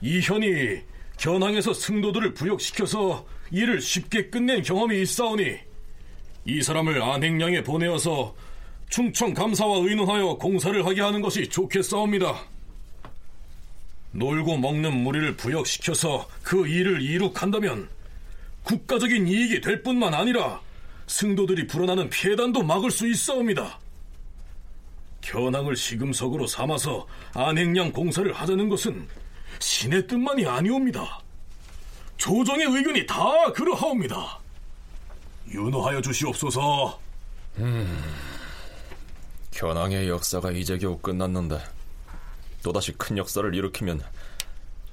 이현이 0.02 0.82
견항에서 1.16 1.74
승도들을 1.74 2.34
부역시켜서 2.34 3.26
일을 3.52 3.80
쉽게 3.80 4.30
끝낸 4.30 4.62
경험이 4.62 5.04
있사오니 5.04 5.56
이 6.44 6.62
사람을 6.62 7.02
안행량에 7.02 7.64
보내어서 7.64 8.36
충청 8.90 9.34
감사와 9.34 9.78
의논하여 9.78 10.36
공사를 10.36 10.86
하게 10.86 11.00
하는 11.00 11.22
것이 11.22 11.48
좋겠사옵니다. 11.48 12.53
놀고 14.14 14.58
먹는 14.58 14.96
무리를 15.04 15.36
부역시켜서 15.36 16.28
그 16.44 16.68
일을 16.68 17.02
이룩한다면 17.02 17.90
국가적인 18.64 19.28
이익이 19.28 19.62
될 19.62 19.84
뿐만 19.84 20.14
아니라 20.14 20.62
승도들이 21.08 21.68
불어나는 21.68 22.10
폐단도 22.10 22.64
막을 22.64 22.92
수 22.92 23.08
있사옵니다. 23.08 23.80
견항을 25.22 25.76
시금석으로 25.76 26.48
삼아서 26.48 27.08
안행량 27.34 27.92
공사를 27.92 28.32
하자는 28.32 28.70
것은 28.70 29.08
신의 29.60 30.08
뜻만이 30.08 30.46
아니옵니다. 30.46 31.20
조정의 32.18 32.68
의견이 32.68 33.06
다 33.06 33.16
그러하옵니다. 33.54 34.40
윤호하여 35.52 36.02
주시옵소서. 36.02 37.00
음, 37.58 38.04
견항의 39.52 40.10
역사가 40.10 40.52
이제 40.52 40.78
겨우 40.78 40.98
끝났는데 40.98 41.60
또다시 42.64 42.94
큰 42.94 43.18
역사를 43.18 43.54
일으키면 43.54 44.02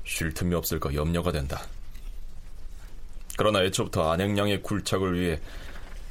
쉴 0.05 0.35
틈이 0.35 0.55
없을까 0.55 0.93
염려가 0.93 1.33
된다. 1.33 1.63
그러나 3.39 3.63
애초부터 3.63 4.13
안행량의 4.13 4.63
굴착을 4.63 5.19
위해 5.19 5.41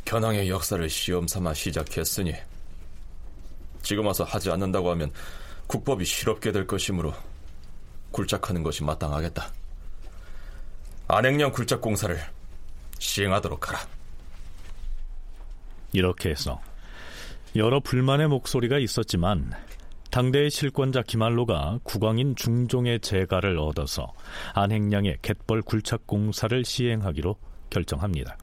견항의 0.05 0.49
역사를 0.49 0.89
시험 0.89 1.27
삼아 1.27 1.53
시작했으니 1.53 2.33
지금 3.83 4.07
와서 4.07 4.23
하지 4.23 4.49
않는다고 4.49 4.89
하면 4.91 5.11
국법이 5.67 6.05
실없게 6.05 6.51
될 6.51 6.65
것이므로 6.65 7.13
굴착하는 8.11 8.63
것이 8.63 8.83
마땅하겠다. 8.83 9.51
안행량 11.07 11.51
굴착 11.51 11.81
공사를 11.81 12.19
시행하도록 12.97 13.67
하라. 13.67 13.79
이렇게 15.91 16.29
해서 16.29 16.61
여러 17.55 17.79
불만의 17.79 18.27
목소리가 18.27 18.79
있었지만 18.79 19.53
당대의 20.09 20.49
실권자 20.49 21.03
김한로가 21.03 21.79
국왕인 21.83 22.35
중종의 22.35 22.99
재가를 22.99 23.59
얻어서 23.59 24.13
안행량의 24.55 25.17
갯벌 25.21 25.61
굴착 25.61 26.07
공사를 26.07 26.65
시행하기로 26.65 27.35
결정합니다. 27.69 28.37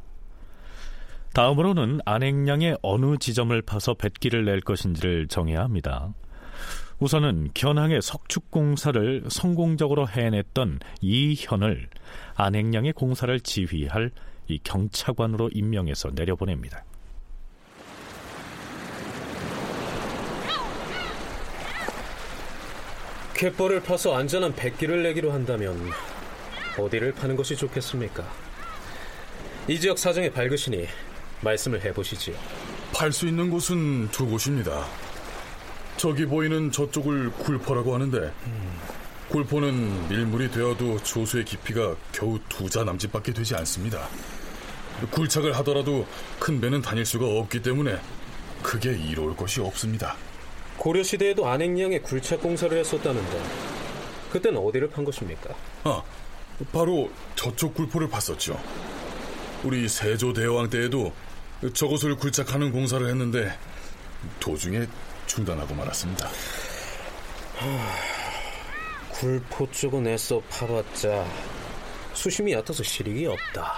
다음으로는 1.35 2.01
안행량의 2.05 2.79
어느 2.83 3.19
지점을 3.19 3.61
파서 3.63 3.95
뱃길을 3.95 4.45
낼 4.45 4.61
것인지를 4.61 5.27
정해야 5.29 5.61
합니다. 5.61 6.15
우선은 6.99 7.51
견항의 7.53 8.01
석축 8.01 8.51
공사를 8.51 9.25
성공적으로 9.29 10.09
해냈던 10.09 10.79
이현을 11.03 11.91
안행량의 12.37 12.95
공사를 12.95 13.39
지휘할 13.41 14.13
이 14.49 14.59
경차관으로 14.63 15.51
임명해서 15.53 16.13
내려보냅니다. 16.15 16.85
갯벌을 23.37 23.83
파서 23.83 24.17
안전한 24.17 24.55
백기를 24.55 25.03
내기로 25.03 25.31
한다면 25.31 25.91
어디를 26.79 27.13
파는 27.13 27.37
것이 27.37 27.55
좋겠습니까? 27.55 28.25
이 29.69 29.79
지역 29.79 29.99
사정에 29.99 30.31
밝으시니 30.31 30.87
말씀을 31.43 31.85
해보시지요. 31.85 32.35
팔 32.95 33.13
수 33.13 33.27
있는 33.27 33.51
곳은 33.51 34.09
두 34.11 34.27
곳입니다. 34.27 34.87
저기 35.99 36.25
보이는 36.25 36.71
저쪽을 36.71 37.31
굴포라고 37.33 37.95
하는데 37.95 38.33
음. 38.47 38.79
굴포는 39.29 40.09
밀물이 40.09 40.51
되어도 40.51 41.03
조수의 41.03 41.45
깊이가 41.45 41.95
겨우 42.13 42.39
두 42.49 42.69
자 42.71 42.85
남짓밖에 42.85 43.33
되지 43.35 43.55
않습니다. 43.57 44.09
굴착을 45.11 45.55
하더라도 45.59 46.07
큰 46.39 46.59
배는 46.61 46.81
다닐 46.81 47.05
수가 47.05 47.27
없기 47.27 47.61
때문에 47.61 47.99
크게 48.63 48.93
이로울 48.93 49.37
것이 49.37 49.61
없습니다. 49.61 50.17
고려 50.87 51.03
시대에도 51.03 51.49
안행량의 51.49 52.01
굴착 52.01 52.41
공사를 52.41 52.79
했었다는데 52.79 53.43
그땐 54.31 54.57
어디를 54.57 54.89
판 54.89 55.05
것입니까? 55.05 55.53
아, 55.83 56.01
바로 56.73 57.11
저쪽 57.35 57.75
굴포를 57.75 58.09
봤었죠. 58.09 58.57
우리 59.65 59.89
세조 59.89 60.33
대왕 60.33 60.71
때에도 60.71 61.13
저곳을 61.75 62.15
굴착하는 62.15 62.71
공사를 62.71 63.05
했는데 63.05 63.59
도중에 64.39 64.87
중단하고 65.27 65.75
말았습니다. 65.75 66.29
하, 67.57 69.09
굴포 69.11 69.69
쪽은 69.73 70.07
애써 70.07 70.41
파봤자 70.49 71.27
수심이 72.15 72.53
얕아서 72.53 72.85
실익이 72.85 73.27
없다. 73.27 73.75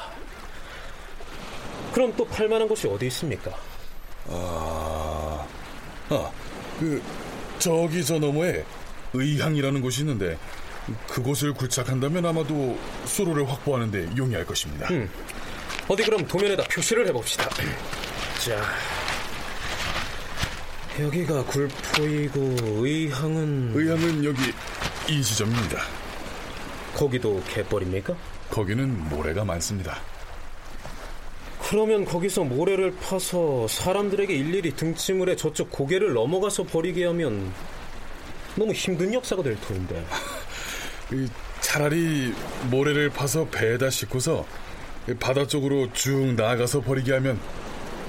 그럼 1.94 2.12
또 2.18 2.26
팔만한 2.26 2.68
곳이 2.68 2.86
어디 2.86 3.06
있습니까? 3.06 3.56
아, 4.26 5.46
아, 6.10 6.30
그 6.78 7.02
저기 7.58 8.04
저 8.04 8.18
너머에 8.18 8.64
의향이라는 9.12 9.80
곳이 9.80 10.00
있는데 10.02 10.38
그곳을 11.08 11.52
굴착한다면 11.52 12.24
아마도 12.26 12.78
수로를 13.04 13.48
확보하는데 13.48 14.16
용이할 14.16 14.44
것입니다. 14.46 14.88
음. 14.90 15.08
어디 15.88 16.02
그럼 16.04 16.26
도면에다 16.26 16.64
표시를 16.64 17.06
해봅시다. 17.08 17.48
자, 18.44 18.62
여기가 21.02 21.44
굴포이고 21.44 22.40
의향은 22.84 23.72
의향은 23.74 24.24
여기 24.24 24.40
이 25.08 25.22
지점입니다. 25.22 25.82
거기도 26.94 27.42
갯벌입니까? 27.48 28.14
거기는 28.50 29.08
모래가 29.08 29.44
많습니다. 29.44 30.00
그러면 31.68 32.06
거기서 32.06 32.44
모래를 32.44 32.94
파서 32.96 33.68
사람들에게 33.68 34.32
일일이 34.32 34.70
해 34.70 35.36
저쪽 35.36 35.70
고개를 35.70 36.14
넘어가서 36.14 36.62
버리게 36.62 37.04
하면 37.04 37.52
너무 38.56 38.72
힘든 38.72 39.12
역사가 39.12 39.42
될 39.42 39.60
터인데. 39.60 40.02
차라리 41.60 42.32
모래를 42.70 43.10
파서 43.10 43.46
배에다 43.48 43.90
싣고서 43.90 44.46
바다 45.20 45.46
쪽으로 45.46 45.92
쭉 45.92 46.32
나아가서 46.34 46.80
버리게 46.80 47.12
하면 47.12 47.38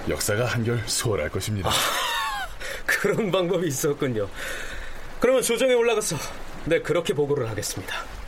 역사가 0.08 0.46
한결 0.46 0.82
수월할 0.88 1.30
것입니다. 1.30 1.70
아, 1.70 1.74
그런 2.86 3.30
방법이 3.30 3.68
있었군요. 3.68 4.30
그러면 5.20 5.42
조정에 5.42 5.74
올라가서 5.74 6.16
네 6.64 6.82
그렇게 6.82 7.14
보고를 7.14 7.50
하겠습니다. 7.50 8.19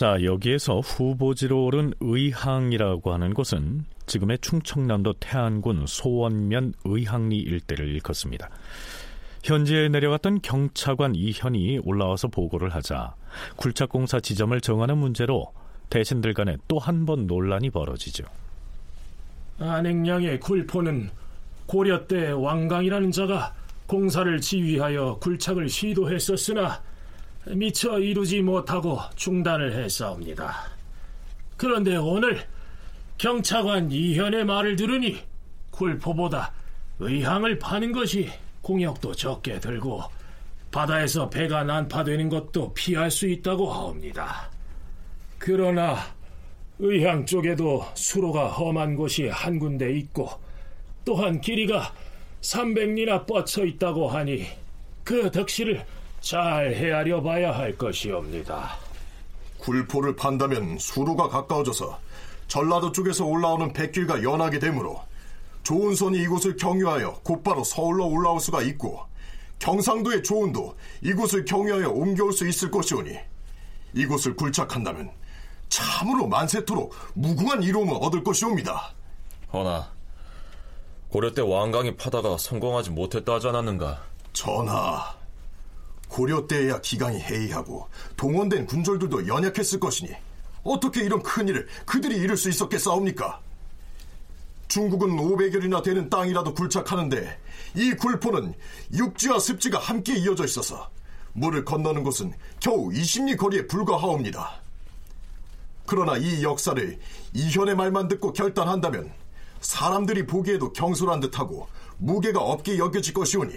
자, 0.00 0.16
여기에서 0.24 0.80
후보지로 0.80 1.66
오른 1.66 1.92
의항이라고 2.00 3.12
하는 3.12 3.34
곳은 3.34 3.84
지금의 4.06 4.38
충청남도 4.38 5.12
태안군 5.20 5.84
소원면 5.86 6.72
의항리 6.86 7.36
일대를 7.36 7.86
일컫습니다. 7.86 8.48
현지에 9.44 9.90
내려갔던 9.90 10.40
경차관 10.40 11.14
이현이 11.14 11.80
올라와서 11.84 12.28
보고를 12.28 12.70
하자 12.70 13.14
굴착공사 13.56 14.20
지점을 14.20 14.58
정하는 14.62 14.96
문제로 14.96 15.52
대신들 15.90 16.32
간에 16.32 16.56
또 16.66 16.78
한 16.78 17.04
번 17.04 17.26
논란이 17.26 17.68
벌어지죠. 17.68 18.24
안행량의 19.58 20.40
굴포는 20.40 21.10
고려 21.66 22.06
때 22.06 22.30
왕강이라는 22.30 23.12
자가 23.12 23.52
공사를 23.86 24.40
지휘하여 24.40 25.18
굴착을 25.20 25.68
시도했었으나 25.68 26.88
미처 27.46 27.98
이루지 27.98 28.42
못하고 28.42 28.98
중단을 29.16 29.72
했사옵니다. 29.72 30.70
그런데 31.56 31.96
오늘 31.96 32.46
경차관 33.18 33.90
이현의 33.90 34.44
말을 34.44 34.76
들으니 34.76 35.18
굴포보다 35.70 36.52
의항을 36.98 37.58
파는 37.58 37.92
것이 37.92 38.30
공역도 38.62 39.14
적게 39.14 39.58
들고 39.60 40.02
바다에서 40.70 41.28
배가 41.28 41.64
난파되는 41.64 42.28
것도 42.28 42.74
피할 42.74 43.10
수 43.10 43.26
있다고 43.26 43.72
하옵니다. 43.72 44.50
그러나 45.38 45.98
의향 46.78 47.26
쪽에도 47.26 47.84
수로가 47.94 48.48
험한 48.48 48.96
곳이 48.96 49.28
한 49.28 49.58
군데 49.58 49.92
있고 49.98 50.30
또한 51.04 51.40
길이가 51.40 51.92
300리나 52.40 53.26
뻗쳐 53.26 53.64
있다고 53.64 54.08
하니 54.08 54.46
그 55.04 55.30
덕실을 55.30 55.84
잘 56.20 56.74
헤아려 56.74 57.22
봐야 57.22 57.52
할 57.52 57.76
것이옵니다. 57.76 58.76
굴포를 59.58 60.16
판다면 60.16 60.78
수로가 60.78 61.28
가까워져서 61.28 61.98
전라도 62.48 62.92
쪽에서 62.92 63.24
올라오는 63.24 63.72
백길과 63.72 64.22
연하게 64.22 64.58
되므로 64.58 65.02
좋은 65.62 65.94
선이 65.94 66.18
이곳을 66.22 66.56
경유하여 66.56 67.20
곧바로 67.22 67.62
서울로 67.62 68.08
올라올 68.08 68.40
수가 68.40 68.62
있고 68.62 69.00
경상도의 69.58 70.22
조은도 70.22 70.74
이곳을 71.02 71.44
경유하여 71.44 71.90
옮겨올 71.90 72.32
수 72.32 72.48
있을 72.48 72.70
것이오니 72.70 73.16
이곳을 73.94 74.34
굴착한다면 74.36 75.10
참으로 75.68 76.26
만세토록 76.26 76.94
무궁한 77.14 77.62
이로움을 77.62 77.96
얻을 78.00 78.24
것이옵니다. 78.24 78.94
허나 79.52 79.92
고려 81.10 81.32
때 81.32 81.42
왕강이 81.42 81.96
파다가 81.96 82.38
성공하지 82.38 82.90
못했다 82.90 83.34
하지 83.34 83.48
않았는가? 83.48 84.02
전하, 84.32 85.14
고려 86.10 86.46
때에야 86.46 86.80
기강이 86.80 87.20
해이하고 87.20 87.88
동원된 88.16 88.66
군졸들도 88.66 89.28
연약했을 89.28 89.80
것이니 89.80 90.10
어떻게 90.64 91.02
이런 91.02 91.22
큰일을 91.22 91.66
그들이 91.86 92.16
이룰 92.16 92.36
수 92.36 92.50
있었겠사옵니까? 92.50 93.40
중국은 94.68 95.16
500여리나 95.16 95.82
되는 95.82 96.10
땅이라도 96.10 96.54
굴착하는데 96.54 97.38
이 97.76 97.92
굴포는 97.92 98.54
육지와 98.92 99.38
습지가 99.38 99.78
함께 99.78 100.16
이어져 100.16 100.44
있어서 100.44 100.90
물을 101.32 101.64
건너는 101.64 102.02
곳은 102.02 102.34
겨우 102.58 102.90
20리 102.90 103.36
거리에 103.36 103.66
불과하옵니다. 103.66 104.60
그러나 105.86 106.16
이 106.16 106.42
역사를 106.42 106.98
이현의 107.34 107.76
말만 107.76 108.08
듣고 108.08 108.32
결단한다면 108.32 109.12
사람들이 109.60 110.26
보기에도 110.26 110.72
경솔한 110.72 111.20
듯하고 111.20 111.68
무게가 111.98 112.40
없게 112.40 112.78
여겨질 112.78 113.14
것이오니 113.14 113.54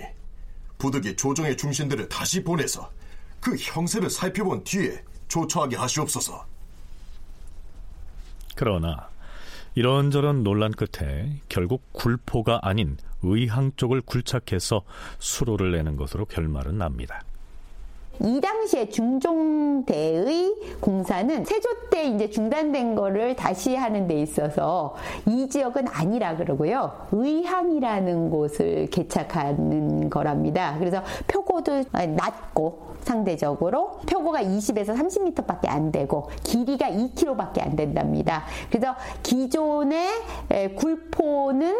부득이 0.83 1.15
조정의 1.15 1.55
중신들을 1.55 2.09
다시 2.09 2.43
보내서 2.43 2.91
그 3.39 3.55
형세를 3.55 4.09
살펴본 4.09 4.65
뒤에 4.65 5.01
조처하게 5.29 5.77
하시옵소서. 5.77 6.45
그러나 8.53 9.07
이런저런 9.75 10.43
논란 10.43 10.73
끝에 10.73 11.39
결국 11.47 11.93
굴포가 11.93 12.59
아닌 12.63 12.97
의항 13.21 13.71
쪽을 13.77 14.01
굴착해서 14.01 14.83
수로를 15.19 15.71
내는 15.71 15.95
것으로 15.95 16.25
결말은 16.25 16.77
납니다. 16.77 17.23
이 18.21 18.39
당시에 18.39 18.89
중종대의 18.89 20.55
공사는 20.79 21.43
세조 21.43 21.89
때 21.89 22.05
이제 22.05 22.29
중단된 22.29 22.95
거를 22.95 23.35
다시 23.35 23.75
하는 23.75 24.07
데 24.07 24.21
있어서 24.21 24.95
이 25.25 25.49
지역은 25.49 25.87
아니라 25.87 26.37
그러고요. 26.37 27.07
의향이라는 27.11 28.29
곳을 28.29 28.87
개착하는 28.91 30.09
거랍니다. 30.09 30.75
그래서 30.79 31.01
표고도 31.27 31.83
낮고 31.91 32.93
상대적으로 33.01 33.99
표고가 34.07 34.43
20에서 34.43 34.95
30m밖에 34.95 35.67
안 35.67 35.91
되고 35.91 36.29
길이가 36.43 36.89
2km밖에 36.89 37.61
안 37.61 37.75
된답니다. 37.75 38.45
그래서 38.69 38.95
기존의 39.23 40.07
굴포는 40.77 41.75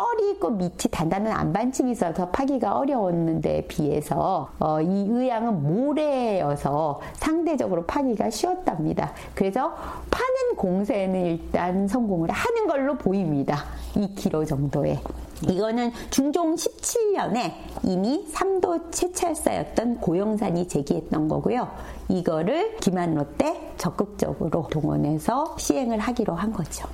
뻘이 0.00 0.30
있고 0.30 0.48
밑이 0.50 0.88
단단한 0.90 1.30
안반층이 1.30 1.92
있어서 1.92 2.30
파기가 2.30 2.78
어려웠는데 2.78 3.66
비해서 3.68 4.48
어, 4.58 4.80
이 4.80 4.86
의향은 4.86 5.62
모래여서 5.62 7.00
상대적으로 7.14 7.84
파기가 7.84 8.30
쉬웠답니다. 8.30 9.12
그래서 9.34 9.74
파는 10.10 10.56
공세는 10.56 11.26
일단 11.26 11.86
성공을 11.86 12.30
하는 12.30 12.66
걸로 12.66 12.96
보입니다. 12.96 13.64
2km 13.94 14.46
정도에. 14.48 14.98
이거는 15.42 15.92
중종 16.08 16.54
17년에 16.54 17.52
이미 17.82 18.26
3도 18.32 18.92
채찰사였던 18.92 20.00
고영산이 20.00 20.66
제기했던 20.68 21.28
거고요. 21.28 21.68
이거를 22.08 22.76
김한로 22.76 23.36
때 23.36 23.72
적극적으로 23.76 24.66
동원해서 24.70 25.56
시행을 25.58 25.98
하기로 25.98 26.34
한 26.34 26.52
거죠. 26.52 26.88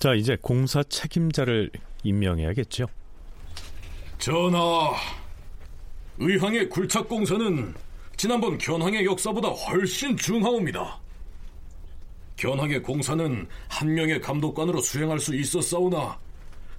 자, 0.00 0.14
이제 0.14 0.34
공사 0.40 0.82
책임자를 0.82 1.70
임명해야겠죠. 2.04 2.86
전하, 4.18 4.94
의항의 6.16 6.70
굴착 6.70 7.06
공사는 7.06 7.74
지난번 8.16 8.56
견항의 8.56 9.04
역사보다 9.04 9.48
훨씬 9.48 10.16
중하옵니다. 10.16 10.98
견항의 12.36 12.82
공사는 12.82 13.46
한 13.68 13.94
명의 13.94 14.18
감독관으로 14.22 14.80
수행할 14.80 15.18
수 15.18 15.36
있었사오나 15.36 16.18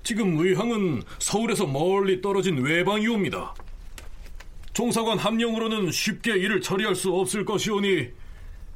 지금 0.01 0.39
의항은 0.39 1.03
서울에서 1.19 1.67
멀리 1.67 2.21
떨어진 2.21 2.57
외방이옵니다. 2.57 3.53
종사관 4.73 5.19
한 5.19 5.37
명으로는 5.37 5.91
쉽게 5.91 6.31
일을 6.37 6.59
처리할 6.59 6.95
수 6.95 7.13
없을 7.13 7.45
것이오니 7.45 8.07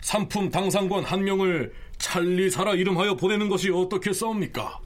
상품 0.01 0.51
당상관 0.51 1.03
한 1.03 1.23
명을 1.23 1.73
찰리사라 1.97 2.75
이름하여 2.75 3.15
보내는 3.15 3.49
것이 3.49 3.69
어떻겠사옵니까? 3.71 4.79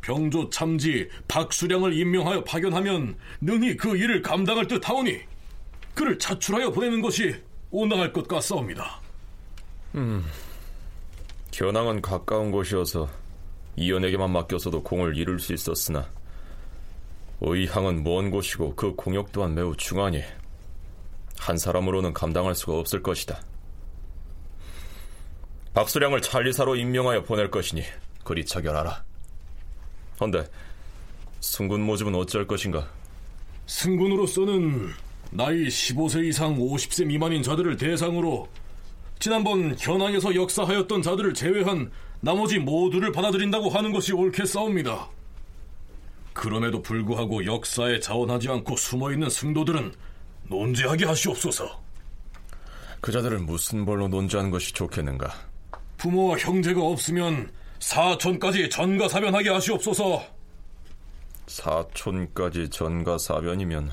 병조 0.00 0.50
참지 0.50 1.08
박수량을 1.28 1.96
임명하여 1.96 2.44
파견하면 2.44 3.16
능히 3.40 3.76
그 3.76 3.96
일을 3.96 4.20
감당할 4.20 4.66
듯 4.66 4.88
하오니 4.88 5.20
그를 5.94 6.18
차출하여 6.18 6.70
보내는 6.72 7.00
것이 7.00 7.34
온당할 7.70 8.12
것 8.12 8.26
같사옵니다. 8.26 9.00
음, 9.94 10.24
견항은 11.52 12.02
가까운 12.02 12.50
곳이어서 12.50 13.08
이연에게만 13.76 14.30
맡겼어도 14.30 14.82
공을 14.82 15.16
이룰 15.16 15.38
수 15.38 15.52
있었으나 15.52 16.08
의향은 17.40 18.04
먼 18.04 18.30
곳이고 18.30 18.74
그 18.74 18.94
공역 18.94 19.32
또한 19.32 19.54
매우 19.54 19.76
중하니 19.76 20.22
한 21.38 21.56
사람으로는 21.56 22.12
감당할 22.12 22.54
수가 22.54 22.74
없을 22.74 23.02
것이다. 23.02 23.40
박수량을 25.74 26.20
찰리사로 26.20 26.76
임명하여 26.76 27.24
보낼 27.24 27.50
것이니 27.50 27.82
그리 28.24 28.44
처결하라. 28.44 29.04
헌데 30.20 30.44
승군 31.40 31.82
모집은 31.82 32.14
어찌할 32.14 32.46
것인가? 32.46 32.88
승군으로서는 33.66 34.90
나이 35.30 35.66
15세 35.66 36.24
이상 36.26 36.56
50세 36.58 37.06
미만인 37.06 37.42
자들을 37.42 37.76
대상으로 37.76 38.48
지난번 39.18 39.74
현황에서 39.78 40.34
역사하였던 40.34 41.00
자들을 41.00 41.32
제외한 41.34 41.90
나머지 42.20 42.58
모두를 42.58 43.12
받아들인다고 43.12 43.70
하는 43.70 43.92
것이 43.92 44.12
옳겠사옵니다. 44.12 45.08
그럼에도 46.32 46.82
불구하고 46.82 47.44
역사에 47.46 48.00
자원하지 48.00 48.48
않고 48.48 48.76
숨어있는 48.76 49.30
승도들은 49.30 49.94
논제하게 50.48 51.06
하시옵소서. 51.06 51.82
그 53.00 53.10
자들을 53.10 53.38
무슨 53.38 53.84
벌로 53.84 54.08
논제하는 54.08 54.50
것이 54.50 54.72
좋겠는가? 54.72 55.51
부모와 56.02 56.36
형제가 56.36 56.82
없으면 56.82 57.48
사촌까지 57.78 58.68
전가사변하게 58.70 59.50
하시옵소서. 59.50 60.24
사촌까지 61.46 62.70
전가사변이면 62.70 63.88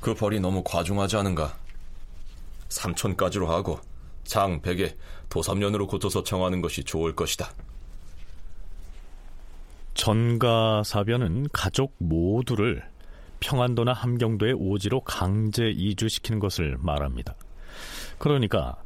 그 0.00 0.12
벌이 0.12 0.40
너무 0.40 0.64
과중하지 0.64 1.18
않은가? 1.18 1.56
삼촌까지로 2.68 3.48
하고 3.48 3.78
장, 4.24 4.60
백에 4.60 4.96
도삼년으로 5.28 5.86
고쳐서 5.86 6.24
청하는 6.24 6.60
것이 6.60 6.82
좋을 6.82 7.14
것이다. 7.14 7.52
전가사변은 9.94 11.50
가족 11.52 11.94
모두를 11.98 12.82
평안도나 13.38 13.92
함경도의 13.92 14.54
오지로 14.54 15.02
강제 15.02 15.68
이주시키는 15.68 16.40
것을 16.40 16.76
말합니다. 16.80 17.36
그러니까 18.18 18.82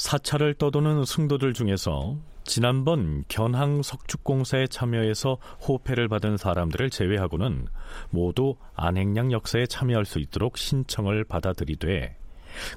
사찰을 0.00 0.54
떠도는 0.54 1.04
승도들 1.04 1.52
중에서 1.52 2.16
지난번 2.44 3.22
견항 3.28 3.82
석축공사에 3.82 4.66
참여해서 4.66 5.36
호패를 5.68 6.08
받은 6.08 6.38
사람들을 6.38 6.88
제외하고는 6.88 7.66
모두 8.08 8.56
안행량 8.74 9.30
역사에 9.30 9.66
참여할 9.66 10.06
수 10.06 10.18
있도록 10.18 10.56
신청을 10.56 11.24
받아들이되 11.24 12.16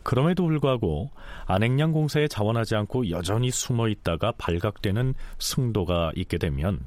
그럼에도 0.04 0.46
불구하고 0.46 1.12
안행량 1.46 1.94
공사에 1.94 2.28
자원하지 2.28 2.76
않고 2.76 3.10
여전히 3.10 3.52
숨어 3.52 3.88
있다가 3.88 4.34
발각되는 4.38 5.14
승도가 5.40 6.12
있게 6.18 6.38
되면 6.38 6.82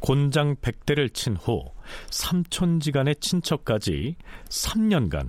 곤장 0.00 0.56
백대를 0.60 1.10
친 1.10 1.36
후 1.36 1.62
삼촌지간의 2.10 3.14
친척까지 3.20 4.16
3년간 4.48 5.28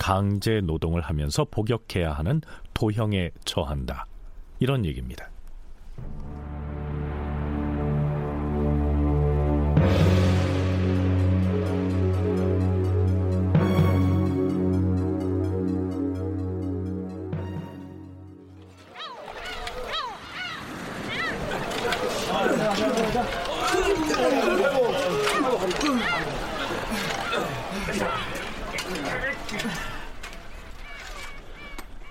강제 0.00 0.62
노동을 0.62 1.02
하면서 1.02 1.44
복역해야 1.44 2.12
하는 2.12 2.40
도형에 2.72 3.32
처한다. 3.44 4.06
이런 4.58 4.86
얘기입니다. 4.86 5.28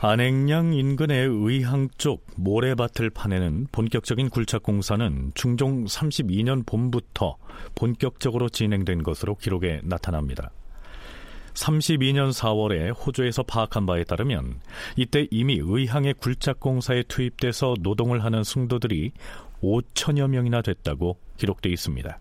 안행량 0.02 0.74
인근의 0.74 1.28
의항 1.28 1.90
쪽 1.98 2.26
모래밭을 2.38 3.10
파내는 3.10 3.68
본격적인 3.74 4.30
굴착 4.30 4.64
공사는 4.64 5.32
중종 5.36 5.84
32년 5.84 6.66
봄부터 6.66 7.36
본격적으로 7.76 8.48
진행된 8.48 9.04
것으로 9.04 9.36
기록에 9.36 9.82
나타납니다. 9.84 10.52
32년 11.54 12.32
4월에 12.32 12.96
호주에서 12.98 13.44
파악한 13.44 13.86
바에 13.86 14.06
따르면 14.06 14.62
이때 14.96 15.28
이미 15.32 15.60
의항의 15.62 16.14
굴착 16.14 16.62
공사에 16.62 17.04
투입돼서 17.04 17.76
노동을 17.82 18.24
하는 18.24 18.46
승도들이 18.46 19.12
5천여 19.62 20.30
명이나 20.30 20.62
됐다고 20.62 21.18
기록돼 21.36 21.70
있습니다. 21.70 22.20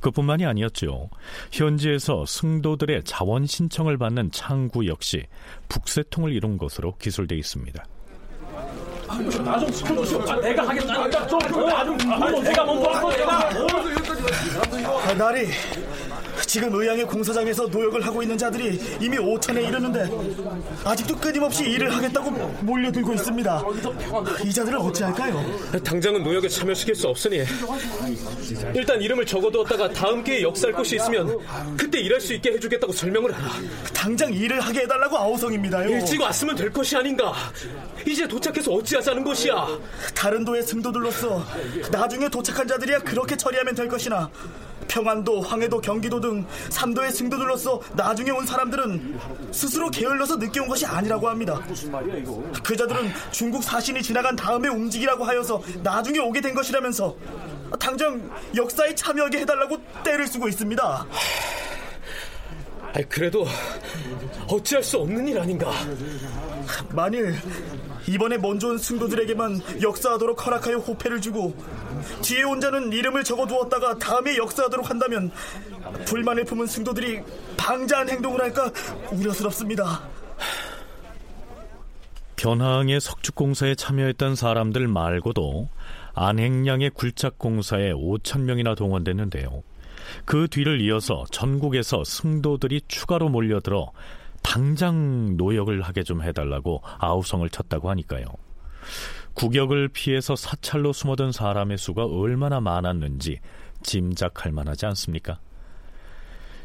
그뿐만이 0.00 0.46
아니었죠. 0.46 1.10
현지에서 1.52 2.24
승도들의 2.26 3.02
자원 3.04 3.46
신청을 3.46 3.98
받는 3.98 4.30
창구 4.32 4.86
역시 4.86 5.24
북새통을 5.68 6.32
이룬 6.32 6.58
것으로 6.58 6.96
기술돼 6.96 7.36
있습니다. 7.36 7.84
나좀 9.44 9.72
시켜주시오. 9.72 10.40
내가 10.40 10.68
하겠다니까 10.68 11.26
좀. 11.26 11.38
나좀 11.40 12.42
내가 12.44 12.64
먼저 12.64 12.90
할 12.90 13.02
거야. 13.02 13.26
아, 15.04 15.14
나리 15.14 15.48
지금 16.46 16.74
의향의 16.74 17.06
공사장에서 17.06 17.66
노역을 17.66 18.04
하고 18.06 18.22
있는 18.22 18.36
자들이 18.36 18.80
이미 19.00 19.16
5천에 19.18 19.66
이르는데 19.68 20.08
아직도 20.84 21.16
끊임없이 21.16 21.64
일을 21.64 21.94
하겠다고 21.94 22.30
몰려들고 22.62 23.14
있습니다. 23.14 23.62
이 24.44 24.52
자들을 24.52 24.78
어찌할까요? 24.78 25.82
당장은 25.84 26.22
노역에 26.22 26.48
참여시킬 26.48 26.94
수 26.94 27.08
없으니 27.08 27.44
일단 28.74 29.00
이름을 29.00 29.26
적어두었다가 29.26 29.90
다음 29.90 30.22
기회에 30.24 30.42
역사할 30.42 30.74
곳이 30.74 30.96
있으면 30.96 31.38
그때 31.76 32.00
일할 32.00 32.20
수 32.20 32.34
있게 32.34 32.52
해주겠다고 32.52 32.92
설명을 32.92 33.32
하라. 33.32 33.50
당장 33.94 34.32
일을 34.32 34.60
하게 34.60 34.80
해달라고 34.80 35.16
아우성입니다요. 35.18 35.88
일찍 35.90 36.20
왔으면 36.20 36.56
될 36.56 36.70
것이 36.70 36.96
아닌가. 36.96 37.32
이제 38.06 38.26
도착해서 38.26 38.72
어찌하자는 38.72 39.24
것이야. 39.24 39.66
다른 40.14 40.44
도의 40.44 40.62
승도들로서 40.62 41.44
나중에 41.90 42.28
도착한 42.28 42.66
자들이야 42.66 43.00
그렇게 43.00 43.36
처리하면 43.36 43.74
될 43.74 43.88
것이나 43.88 44.30
평안도, 44.88 45.40
황해도, 45.42 45.80
경기도 45.80 46.20
등 46.20 46.44
3도의 46.70 47.12
승도들로서 47.12 47.80
나중에 47.94 48.30
온 48.30 48.44
사람들은 48.46 49.18
스스로 49.52 49.90
게을러서 49.90 50.36
늦게 50.36 50.60
온 50.60 50.68
것이 50.68 50.84
아니라고 50.86 51.28
합니다. 51.28 51.60
그자들은 52.64 53.10
중국 53.30 53.62
사신이 53.62 54.02
지나간 54.02 54.34
다음에 54.36 54.68
움직이라고 54.68 55.24
하여서 55.24 55.62
나중에 55.82 56.18
오게 56.18 56.40
된 56.40 56.54
것이라면서 56.54 57.14
당장 57.78 58.30
역사에 58.56 58.94
참여하게 58.94 59.38
해달라고 59.40 59.80
때를 60.02 60.26
쓰고 60.26 60.48
있습니다. 60.48 61.06
그래도 63.08 63.46
어찌할 64.48 64.82
수 64.82 64.98
없는 64.98 65.28
일 65.28 65.38
아닌가? 65.38 65.70
만일 66.90 67.36
이번에 68.08 68.38
먼저 68.38 68.68
온 68.68 68.78
승도들에게만 68.78 69.82
역사하도록 69.82 70.46
허락하여 70.46 70.78
호패를 70.78 71.20
주고 71.20 71.56
뒤에 72.22 72.42
온 72.42 72.60
자는 72.60 72.92
이름을 72.92 73.24
적어두었다가 73.24 73.98
다음에 73.98 74.36
역사하도록 74.36 74.88
한다면 74.88 75.30
불만을 76.06 76.44
품은 76.44 76.66
승도들이 76.66 77.20
방자한 77.56 78.08
행동을 78.08 78.40
할까 78.40 78.70
우려스럽습니다. 79.12 80.02
변항의 82.36 83.00
석축공사에 83.00 83.74
참여했던 83.74 84.34
사람들 84.34 84.88
말고도 84.88 85.68
안행량의 86.14 86.90
굴착공사에 86.90 87.92
5천 87.92 88.40
명이나 88.40 88.74
동원됐는데요. 88.74 89.62
그 90.24 90.48
뒤를 90.48 90.80
이어서 90.80 91.24
전국에서 91.30 92.02
승도들이 92.04 92.82
추가로 92.88 93.28
몰려들어 93.28 93.92
당장 94.42 95.36
노역을 95.36 95.82
하게 95.82 96.02
좀 96.02 96.22
해달라고 96.22 96.82
아우성을 96.98 97.48
쳤다고 97.50 97.90
하니까요. 97.90 98.24
구격을 99.34 99.88
피해서 99.88 100.36
사찰로 100.36 100.92
숨어든 100.92 101.32
사람의 101.32 101.78
수가 101.78 102.04
얼마나 102.06 102.60
많았는지 102.60 103.40
짐작할 103.82 104.52
만하지 104.52 104.86
않습니까? 104.86 105.38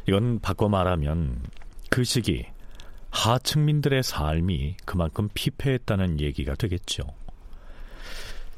이건 0.08 0.40
바꿔 0.40 0.68
말하면 0.68 1.42
그 1.90 2.04
시기 2.04 2.46
하층민들의 3.10 4.02
삶이 4.02 4.76
그만큼 4.84 5.28
피폐했다는 5.32 6.20
얘기가 6.20 6.54
되겠죠. 6.54 7.04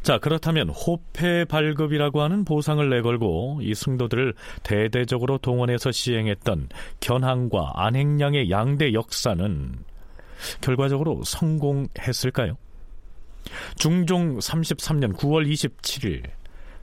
자, 0.08 0.16
그렇다면 0.16 0.70
호패 0.70 1.44
발급이라고 1.44 2.22
하는 2.22 2.46
보상을 2.46 2.88
내걸고 2.88 3.60
이 3.60 3.74
승도들을 3.74 4.32
대대적으로 4.62 5.36
동원해서 5.36 5.92
시행했던 5.92 6.70
견항과 7.00 7.72
안행량의 7.74 8.50
양대 8.50 8.94
역사는 8.94 9.76
결과적으로 10.62 11.22
성공했을까요? 11.24 12.56
중종 13.76 14.38
33년 14.38 15.14
9월 15.14 15.46
27일 15.46 16.22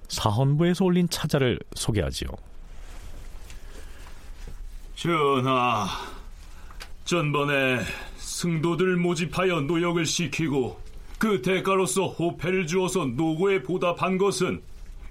사헌부에서 0.07 0.86
올린 0.86 1.09
차자를 1.09 1.57
소개하지요. 1.73 2.30
전하, 4.93 5.88
전번에 7.05 7.80
승도들 8.17 8.97
모집하여 8.97 9.61
노역을 9.61 10.05
시키고 10.05 10.85
그 11.18 11.41
대가로서 11.41 12.07
호패를 12.07 12.68
주어서 12.68 13.05
노고에 13.05 13.61
보답한 13.61 14.18
것은 14.18 14.61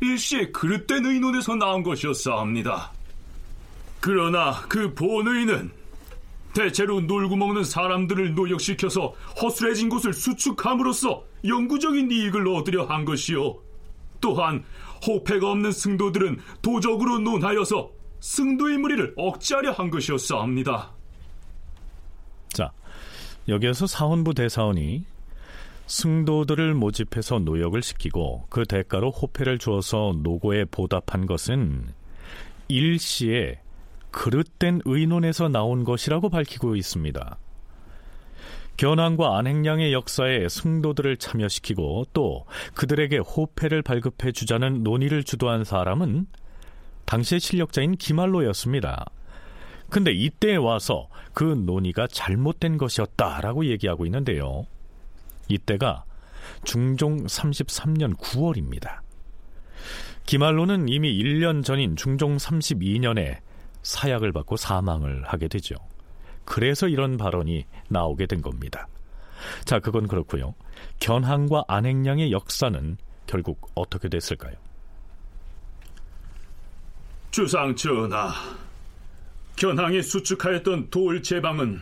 일시에 0.00 0.50
그릇된 0.50 1.05
의논에서 1.05 1.55
나온 1.57 1.82
것이었사옵니다. 1.82 2.92
그러나 4.00 4.61
그 4.68 4.92
본의는 4.94 5.70
대체로 6.52 7.00
놀고 7.00 7.36
먹는 7.36 7.64
사람들을 7.64 8.34
노역시켜서 8.34 9.14
허술해진 9.40 9.88
곳을 9.88 10.12
수축함으로써 10.12 11.24
영구적인 11.44 12.11
이익을 12.11 12.46
얻으려 12.48 12.84
한 12.84 13.05
것이요. 13.05 13.57
또한 14.20 14.64
호패가 15.07 15.50
없는 15.50 15.72
승도들은 15.72 16.38
도적으로 16.62 17.18
논하여서 17.18 17.90
승도의 18.20 18.78
무리를 18.78 19.14
억제하려 19.16 19.72
한 19.72 19.90
것이었사옵니다. 19.90 20.92
자, 22.52 22.72
여기에서 23.48 23.86
사원부 23.86 24.32
대사원이 24.34 25.05
승도들을 25.87 26.74
모집해서 26.74 27.41
노역을 27.41 27.82
시키고 27.82 28.47
그 28.49 28.64
대가로 28.64 29.11
호패를 29.11 29.59
주어서 29.59 30.14
노고에 30.22 30.64
보답한 30.64 31.26
것은 31.26 31.89
일시에 32.68 33.61
그릇된 34.11 34.80
의논에서 34.85 35.49
나온 35.49 35.85
것이라고 35.85 36.30
밝히고 36.30 36.76
있습니다. 36.76 37.39
견항과 38.76 39.39
안행량의 39.39 39.93
역사에 39.93 40.49
승도들을 40.49 41.16
참여시키고 41.18 42.07
또 42.12 42.45
그들에게 42.74 43.18
호패를 43.18 43.82
발급해 43.82 44.32
주자는 44.32 44.82
논의를 44.82 45.22
주도한 45.22 45.64
사람은 45.64 46.26
당시의 47.05 47.41
실력자인 47.41 47.97
기말로였습니다. 47.97 49.05
근데 49.91 50.12
이때에 50.12 50.57
와서 50.57 51.09
그 51.35 51.45
논의가 51.45 52.09
잘못된 52.09 52.78
것이었다라고 52.78 53.66
얘기하고 53.66 54.07
있는데요. 54.07 54.66
이때가 55.49 56.05
중종 56.64 57.24
33년 57.24 58.16
9월입니다. 58.16 59.01
기말로는 60.26 60.88
이미 60.88 61.12
1년 61.22 61.64
전인 61.64 61.97
중종 61.97 62.36
32년에 62.36 63.38
사약을 63.82 64.32
받고 64.32 64.57
사망을 64.57 65.24
하게 65.24 65.49
되죠. 65.49 65.74
그래서 66.45 66.88
이런 66.88 67.16
발언이 67.16 67.64
나오게 67.88 68.26
된 68.26 68.40
겁니다. 68.40 68.88
자, 69.64 69.78
그건 69.78 70.09
그렇고요. 70.09 70.55
견항과 71.01 71.64
안행량의 71.68 72.32
역사는 72.32 72.97
결국 73.26 73.70
어떻게 73.74 74.09
됐을까요? 74.09 74.55
주상 77.30 77.74
전하, 77.74 78.32
견항에 79.57 80.01
수축하였던 80.03 80.90
돌 80.90 81.22
제방은 81.22 81.80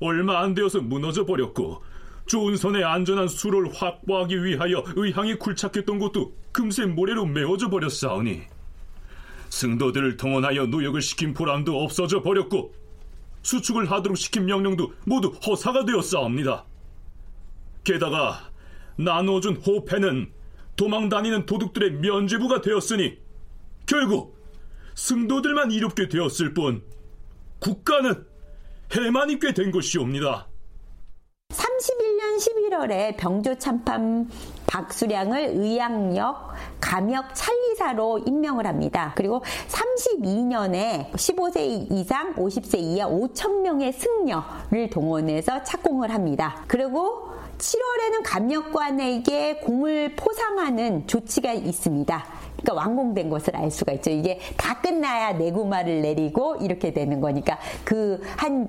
얼마 0.00 0.40
안 0.40 0.54
되어서 0.54 0.80
무너져 0.80 1.24
버렸고 1.24 1.82
조은선의 2.30 2.84
안전한 2.84 3.26
수로를 3.26 3.72
확보하기 3.74 4.44
위하여 4.44 4.84
의향이 4.94 5.34
굴착했던 5.34 5.98
곳도 5.98 6.32
금세 6.52 6.86
모래로 6.86 7.26
메워져 7.26 7.68
버렸사오니 7.68 8.42
승도들을 9.48 10.16
동원하여 10.16 10.66
노역을 10.66 11.02
시킨 11.02 11.34
보람도 11.34 11.82
없어져 11.82 12.22
버렸고 12.22 12.72
수축을 13.42 13.90
하도록 13.90 14.16
시킨 14.16 14.46
명령도 14.46 14.92
모두 15.06 15.30
허사가 15.44 15.84
되었사옵니다. 15.84 16.66
게다가 17.82 18.48
나눠준 18.96 19.56
호패는 19.56 20.30
도망 20.76 21.08
다니는 21.08 21.46
도둑들의 21.46 21.94
면죄부가 21.94 22.60
되었으니 22.60 23.18
결국 23.86 24.38
승도들만 24.94 25.72
이롭게 25.72 26.08
되었을 26.08 26.54
뿐 26.54 26.84
국가는 27.58 28.24
해만 28.94 29.30
입게 29.30 29.52
된 29.52 29.72
것이옵니다. 29.72 30.46
31년 31.50 31.99
11월에 32.40 33.16
병조 33.16 33.56
참판 33.56 34.30
박수량을 34.66 35.52
의양역 35.54 36.50
감역 36.80 37.34
찰리사로 37.34 38.20
임명을 38.20 38.66
합니다. 38.66 39.12
그리고 39.16 39.42
32년에 39.68 41.12
15세 41.12 41.92
이상 41.92 42.34
50세 42.34 42.78
이하 42.78 43.08
5천 43.08 43.60
명의 43.60 43.92
승려를 43.92 44.90
동원해서 44.90 45.62
착공을 45.62 46.10
합니다. 46.12 46.64
그리고 46.66 47.28
7월에는 47.58 48.22
감역관에게 48.24 49.60
공을 49.60 50.16
포상하는 50.16 51.06
조치가 51.06 51.52
있습니다. 51.52 52.24
그러니까 52.62 52.74
완공된 52.74 53.28
것을 53.28 53.56
알 53.56 53.70
수가 53.70 53.92
있죠. 53.92 54.10
이게 54.10 54.38
다 54.56 54.80
끝나야 54.80 55.32
내구마를 55.32 56.02
내리고 56.02 56.56
이렇게 56.56 56.92
되는 56.92 57.20
거니까 57.20 57.58
그 57.84 58.20
한 58.36 58.68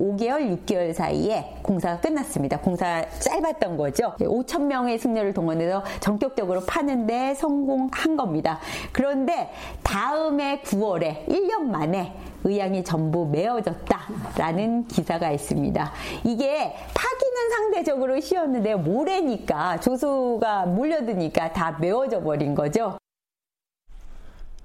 5개월, 0.00 0.64
6개월 0.64 0.92
사이에 0.94 1.56
공사가 1.62 2.00
끝났습니다. 2.00 2.58
공사 2.58 3.06
짧았던 3.20 3.76
거죠. 3.76 4.14
5천 4.18 4.62
명의 4.62 4.98
승려를 4.98 5.34
동원해서 5.34 5.84
전격적으로 6.00 6.62
파는데 6.64 7.34
성공한 7.34 8.16
겁니다. 8.16 8.58
그런데 8.92 9.52
다음에 9.82 10.62
9월에 10.62 11.26
1년 11.28 11.64
만에 11.64 12.16
의향이 12.44 12.82
전부 12.84 13.26
메어졌다라는 13.26 14.88
기사가 14.88 15.30
있습니다. 15.30 15.92
이게 16.24 16.74
파기는 16.94 17.50
상대적으로 17.50 18.18
쉬웠는데 18.18 18.76
모래니까 18.76 19.80
조수가 19.80 20.66
몰려드니까 20.66 21.52
다 21.52 21.76
메워져 21.78 22.22
버린 22.22 22.54
거죠. 22.54 22.96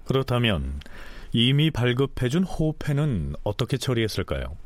그렇다면 0.06 0.80
이미 1.34 1.70
발급해준 1.72 2.44
호패는 2.44 3.34
어떻게 3.44 3.78
처리했을까요? 3.78 4.65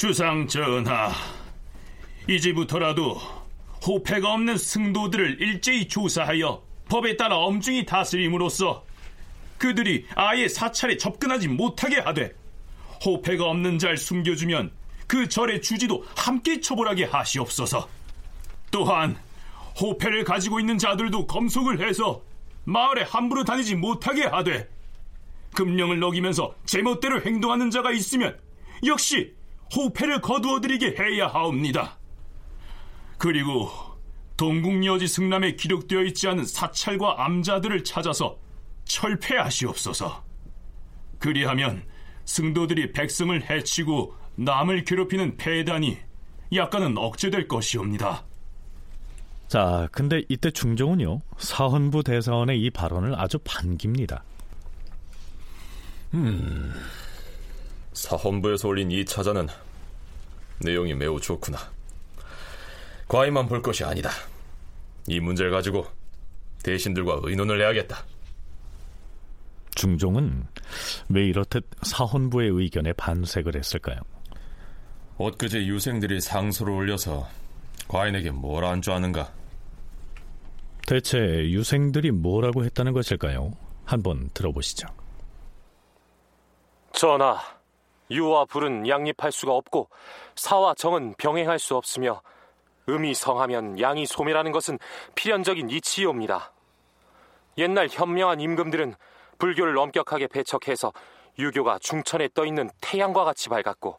주상 0.00 0.46
전하, 0.48 1.12
이제부터라도 2.26 3.20
호패가 3.86 4.32
없는 4.32 4.56
승도들을 4.56 5.42
일제히 5.42 5.88
조사하여 5.88 6.62
법에 6.88 7.18
따라 7.18 7.36
엄중히 7.36 7.84
다스림으로써 7.84 8.82
그들이 9.58 10.06
아예 10.14 10.48
사찰에 10.48 10.96
접근하지 10.96 11.48
못하게 11.48 11.98
하되 11.98 12.32
호패가 13.04 13.44
없는 13.44 13.78
자를 13.78 13.98
숨겨주면 13.98 14.72
그 15.06 15.28
절의 15.28 15.60
주지도 15.60 16.02
함께 16.16 16.62
처벌하게 16.62 17.04
하시옵소서. 17.04 17.86
또한 18.70 19.18
호패를 19.78 20.24
가지고 20.24 20.60
있는 20.60 20.78
자들도 20.78 21.26
검속을 21.26 21.86
해서 21.86 22.22
마을에 22.64 23.02
함부로 23.02 23.44
다니지 23.44 23.74
못하게 23.74 24.24
하되 24.24 24.66
금령을 25.52 26.02
어기면서 26.02 26.54
제멋대로 26.64 27.20
행동하는 27.20 27.70
자가 27.70 27.92
있으면 27.92 28.40
역시 28.86 29.38
호패를 29.74 30.20
거두어들이게 30.20 30.96
해야 30.98 31.28
하옵니다. 31.28 31.98
그리고 33.18 33.70
동국여지 34.36 35.06
승남에 35.06 35.56
기록되어 35.56 36.02
있지 36.04 36.26
않은 36.28 36.44
사찰과 36.44 37.24
암자들을 37.24 37.84
찾아서 37.84 38.38
철폐하시옵소서. 38.84 40.24
그리하면 41.18 41.84
승도들이 42.24 42.92
백성을 42.92 43.50
해치고 43.50 44.14
남을 44.36 44.84
괴롭히는 44.84 45.36
폐단이 45.36 45.98
약간은 46.54 46.96
억제될 46.96 47.46
것이옵니다. 47.46 48.24
자, 49.46 49.88
근데 49.92 50.22
이때 50.28 50.50
중종은요, 50.50 51.20
사헌부 51.36 52.04
대사원의 52.04 52.62
이 52.62 52.70
발언을 52.70 53.14
아주 53.20 53.38
반깁니다. 53.44 54.22
음, 56.14 56.72
사헌부에서 57.92 58.68
올린 58.68 58.90
이 58.90 59.04
차자는 59.04 59.48
내용이 60.60 60.94
매우 60.94 61.20
좋구나. 61.20 61.58
과의만 63.08 63.48
볼 63.48 63.60
것이 63.62 63.84
아니다. 63.84 64.10
이 65.06 65.18
문제를 65.18 65.50
가지고 65.50 65.86
대신들과 66.62 67.20
의논을 67.24 67.60
해야겠다. 67.60 68.04
중종은 69.74 70.46
왜 71.08 71.26
이렇듯 71.26 71.66
사헌부의 71.82 72.50
의견에 72.50 72.92
반색을 72.92 73.56
했을까요? 73.56 73.98
엊그제 75.16 75.66
유생들이 75.66 76.20
상소를 76.20 76.72
올려서 76.72 77.28
과인에게 77.88 78.30
뭐라 78.30 78.70
한줄 78.70 78.92
아는가? 78.92 79.32
대체 80.86 81.18
유생들이 81.18 82.10
뭐라고 82.10 82.64
했다는 82.64 82.92
것일까요? 82.92 83.52
한번 83.84 84.30
들어보시죠. 84.34 84.88
전하, 86.92 87.38
유와 88.10 88.46
불은 88.46 88.88
양립할 88.88 89.32
수가 89.32 89.52
없고 89.52 89.88
사와 90.34 90.74
정은 90.74 91.14
병행할 91.18 91.58
수 91.58 91.76
없으며 91.76 92.22
음이 92.88 93.14
성하면 93.14 93.80
양이 93.80 94.06
소멸하는 94.06 94.52
것은 94.52 94.78
필연적인 95.14 95.70
이치이옵니다. 95.70 96.52
옛날 97.58 97.88
현명한 97.90 98.40
임금들은 98.40 98.94
불교를 99.38 99.76
엄격하게 99.78 100.26
배척해서 100.28 100.92
유교가 101.38 101.78
중천에 101.78 102.28
떠 102.34 102.44
있는 102.44 102.70
태양과 102.80 103.24
같이 103.24 103.48
밝았고 103.48 103.98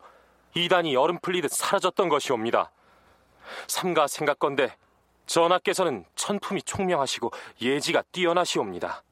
이단이 0.55 0.95
얼음 0.95 1.19
풀리듯 1.19 1.51
사라졌던 1.51 2.09
것이옵니다. 2.09 2.71
삼가 3.67 4.07
생각건대 4.07 4.75
전하께서는 5.25 6.05
천품이 6.15 6.63
총명하시고 6.63 7.31
예지가 7.61 8.03
뛰어나시옵니다. 8.11 9.03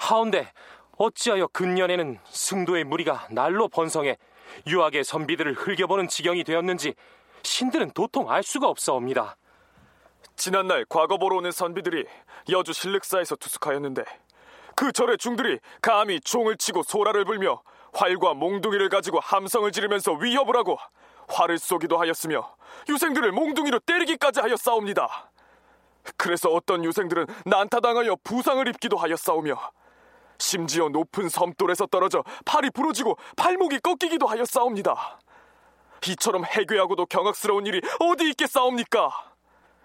하운데 0.00 0.52
어찌하여 0.96 1.48
근년에는 1.48 2.18
승도의 2.28 2.84
무리가 2.84 3.26
날로 3.30 3.68
번성해 3.68 4.16
유학의 4.66 5.04
선비들을 5.04 5.54
흘겨보는 5.54 6.08
지경이 6.08 6.44
되었는지 6.44 6.94
신들은 7.42 7.90
도통 7.90 8.30
알 8.30 8.42
수가 8.42 8.68
없사옵니다. 8.68 9.36
지난날 10.36 10.84
과거 10.88 11.18
보러 11.18 11.36
오는 11.36 11.50
선비들이 11.50 12.06
여주 12.50 12.72
신륵사에서 12.72 13.36
투숙하였는데 13.36 14.04
그 14.74 14.92
절의 14.92 15.18
중들이 15.18 15.58
감히 15.80 16.20
종을 16.20 16.56
치고 16.56 16.82
소라를 16.82 17.24
불며 17.24 17.62
활과 17.94 18.34
몽둥이를 18.34 18.88
가지고 18.88 19.20
함성을 19.20 19.70
지르면서 19.72 20.12
위협을 20.12 20.56
하고 20.56 20.78
활을 21.28 21.58
쏘기도 21.58 21.98
하였으며 21.98 22.56
유생들을 22.88 23.32
몽둥이로 23.32 23.80
때리기까지 23.80 24.40
하였사옵니다. 24.40 25.30
그래서 26.16 26.50
어떤 26.50 26.84
유생들은 26.84 27.26
난타당하여 27.46 28.16
부상을 28.22 28.66
입기도 28.68 28.96
하였사오며 28.96 29.58
심지어 30.38 30.88
높은 30.88 31.28
섬돌에서 31.28 31.86
떨어져 31.86 32.24
팔이 32.44 32.70
부러지고 32.70 33.16
팔목이 33.36 33.80
꺾이기도 33.80 34.26
하였사옵니다. 34.26 35.20
이처럼 36.08 36.44
해괴하고도 36.44 37.06
경악스러운 37.06 37.66
일이 37.66 37.80
어디 38.00 38.28
있겠사옵니까? 38.30 39.10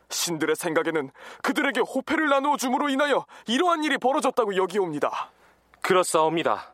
신들의 0.09 0.55
생각에는 0.55 1.09
그들에게 1.41 1.79
호패를 1.79 2.27
나누어 2.29 2.57
줌으로 2.57 2.89
인하여 2.89 3.25
이러한 3.47 3.83
일이 3.83 3.97
벌어졌다고 3.97 4.55
여기옵니다. 4.57 5.31
그렇사옵니다. 5.81 6.73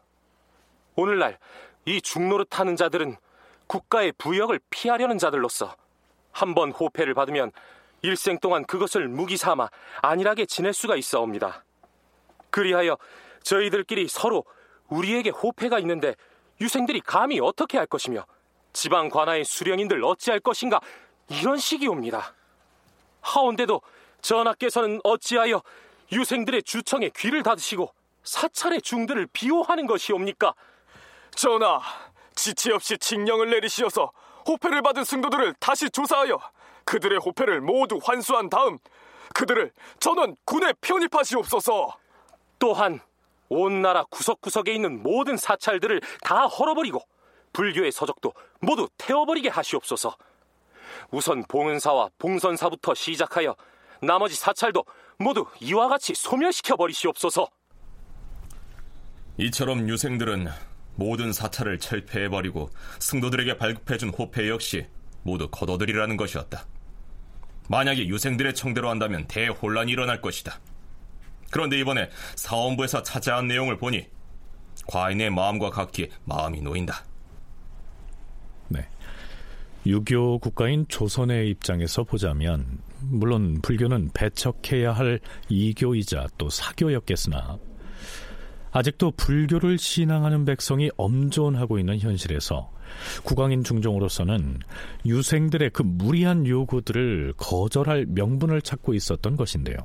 오늘날 0.95 1.37
이 1.85 2.01
중노릇 2.01 2.59
하는 2.59 2.75
자들은 2.75 3.15
국가의 3.67 4.13
부역을 4.17 4.59
피하려는 4.69 5.17
자들로서 5.17 5.75
한 6.31 6.53
번 6.53 6.71
호패를 6.71 7.13
받으면 7.13 7.51
일생 8.01 8.39
동안 8.39 8.65
그것을 8.65 9.07
무기 9.07 9.37
삼아 9.37 9.69
안일하게 10.01 10.45
지낼 10.45 10.73
수가 10.73 10.95
있사옵니다. 10.95 11.63
그리하여 12.49 12.97
저희들끼리 13.47 14.09
서로 14.09 14.43
우리에게 14.89 15.29
호패가 15.29 15.79
있는데 15.79 16.15
유생들이 16.59 17.01
감히 17.01 17.39
어떻게 17.39 17.77
할 17.77 17.87
것이며 17.87 18.25
지방 18.73 19.09
관아의 19.09 19.45
수령인들 19.45 20.03
어찌할 20.03 20.39
것인가 20.39 20.81
이런 21.29 21.57
식이옵니다. 21.57 22.33
하온데도 23.21 23.81
전하께서는 24.21 24.99
어찌하여 25.03 25.61
유생들의 26.11 26.63
주청에 26.63 27.09
귀를 27.15 27.43
닫으시고 27.43 27.93
사찰의 28.23 28.81
중들을 28.81 29.27
비호하는 29.31 29.87
것이옵니까? 29.87 30.53
전하, 31.31 31.79
지체 32.35 32.73
없이 32.73 32.97
칙령을 32.97 33.49
내리시어서 33.49 34.11
호패를 34.47 34.81
받은 34.81 35.03
승도들을 35.05 35.55
다시 35.59 35.89
조사하여 35.89 36.39
그들의 36.83 37.19
호패를 37.19 37.61
모두 37.61 37.99
환수한 38.03 38.49
다음 38.49 38.77
그들을 39.33 39.71
전원 39.99 40.35
군에 40.45 40.73
편입하시옵소서. 40.81 41.97
또한 42.59 42.99
온 43.49 43.81
나라 43.81 44.03
구석구석에 44.09 44.73
있는 44.73 45.01
모든 45.01 45.37
사찰들을 45.37 46.01
다 46.21 46.45
헐어버리고 46.45 47.01
불교의 47.53 47.91
서적도 47.91 48.33
모두 48.59 48.87
태워버리게 48.97 49.49
하시옵소서. 49.49 50.15
우선 51.11 51.43
봉은사와 51.47 52.09
봉선사부터 52.17 52.93
시작하여 52.93 53.55
나머지 54.01 54.35
사찰도 54.35 54.85
모두 55.17 55.45
이와 55.61 55.87
같이 55.87 56.13
소멸시켜 56.13 56.75
버리시옵소서. 56.75 57.47
이처럼 59.37 59.87
유생들은 59.87 60.47
모든 60.95 61.31
사찰을 61.31 61.79
철폐해버리고 61.79 62.69
승도들에게 62.99 63.57
발급해준 63.57 64.09
호패 64.09 64.49
역시 64.49 64.87
모두 65.23 65.47
걷어들이라는 65.49 66.17
것이었다. 66.17 66.65
만약에 67.69 68.07
유생들의 68.07 68.55
청대로 68.55 68.89
한다면 68.89 69.27
대혼란이 69.27 69.91
일어날 69.91 70.21
것이다. 70.21 70.59
그런데 71.51 71.79
이번에 71.79 72.09
사원부에서 72.35 73.03
차지한 73.03 73.47
내용을 73.47 73.77
보니 73.77 74.05
과인의 74.87 75.31
마음과 75.31 75.69
각기 75.69 76.09
마음이 76.25 76.61
놓인다. 76.61 77.03
네. 78.69 78.87
유교 79.85 80.39
국가인 80.39 80.85
조선의 80.87 81.49
입장에서 81.49 82.03
보자면 82.03 82.79
물론 83.01 83.61
불교는 83.61 84.11
배척해야 84.13 84.93
할 84.93 85.19
이교이자 85.49 86.27
또 86.37 86.49
사교였겠으나 86.49 87.57
아직도 88.71 89.11
불교를 89.11 89.77
신앙하는 89.77 90.45
백성이 90.45 90.89
엄존하고 90.97 91.79
있는 91.79 91.99
현실에서 91.99 92.71
국왕인 93.23 93.63
중종으로서는 93.63 94.59
유생들의 95.05 95.71
그 95.71 95.81
무리한 95.83 96.45
요구들을 96.45 97.33
거절할 97.37 98.05
명분을 98.09 98.61
찾고 98.61 98.93
있었던 98.93 99.35
것인데요. 99.35 99.77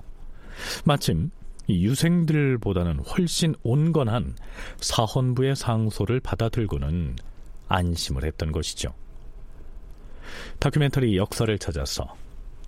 마침 0.85 1.31
유생들보다는 1.69 3.01
훨씬 3.01 3.55
온건한 3.63 4.35
사헌부의 4.79 5.57
상소를 5.57 6.21
받아들고는 6.21 7.17
안심을 7.69 8.25
했던 8.25 8.53
것이죠. 8.53 8.95
다큐멘터리 10.59 11.17
역사를 11.17 11.57
찾아서 11.59 12.15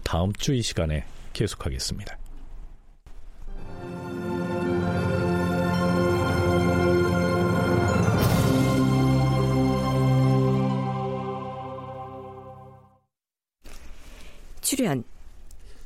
다음 0.03 0.33
주 0.35 0.53
이 0.55 0.63
시간에 0.63 1.05
계속하겠습니다. 1.33 2.19
출연 14.61 15.05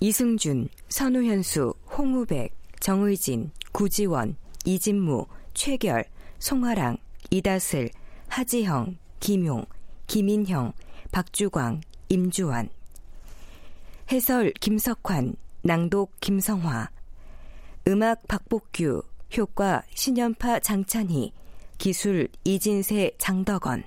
이승준, 0.00 0.68
선우현수, 0.88 1.74
홍우백, 1.96 2.57
정의진, 2.80 3.50
구지원, 3.72 4.36
이진무, 4.64 5.26
최결, 5.54 6.04
송아랑, 6.38 6.98
이다슬, 7.30 7.90
하지형, 8.28 8.96
김용, 9.20 9.64
김인형, 10.06 10.72
박주광, 11.12 11.80
임주환. 12.08 12.68
해설 14.10 14.52
김석환, 14.52 15.34
낭독 15.62 16.12
김성화. 16.20 16.90
음악 17.88 18.26
박복규, 18.28 19.02
효과 19.36 19.82
신연파 19.94 20.60
장찬희, 20.60 21.32
기술 21.78 22.28
이진세 22.44 23.12
장덕원 23.18 23.84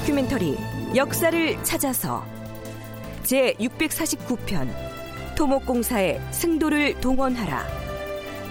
다큐멘터리 0.00 0.56
역사를 0.96 1.62
찾아서 1.62 2.24
제 3.22 3.52
649편 3.60 4.66
토목공사의 5.36 6.18
승도를 6.30 7.00
동원하라 7.00 7.66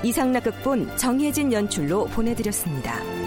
이상락 0.03 0.43
극본 0.43 0.95
정혜진 0.95 1.51
연출로 1.51 2.05
보내드렸습니다. 2.05 3.18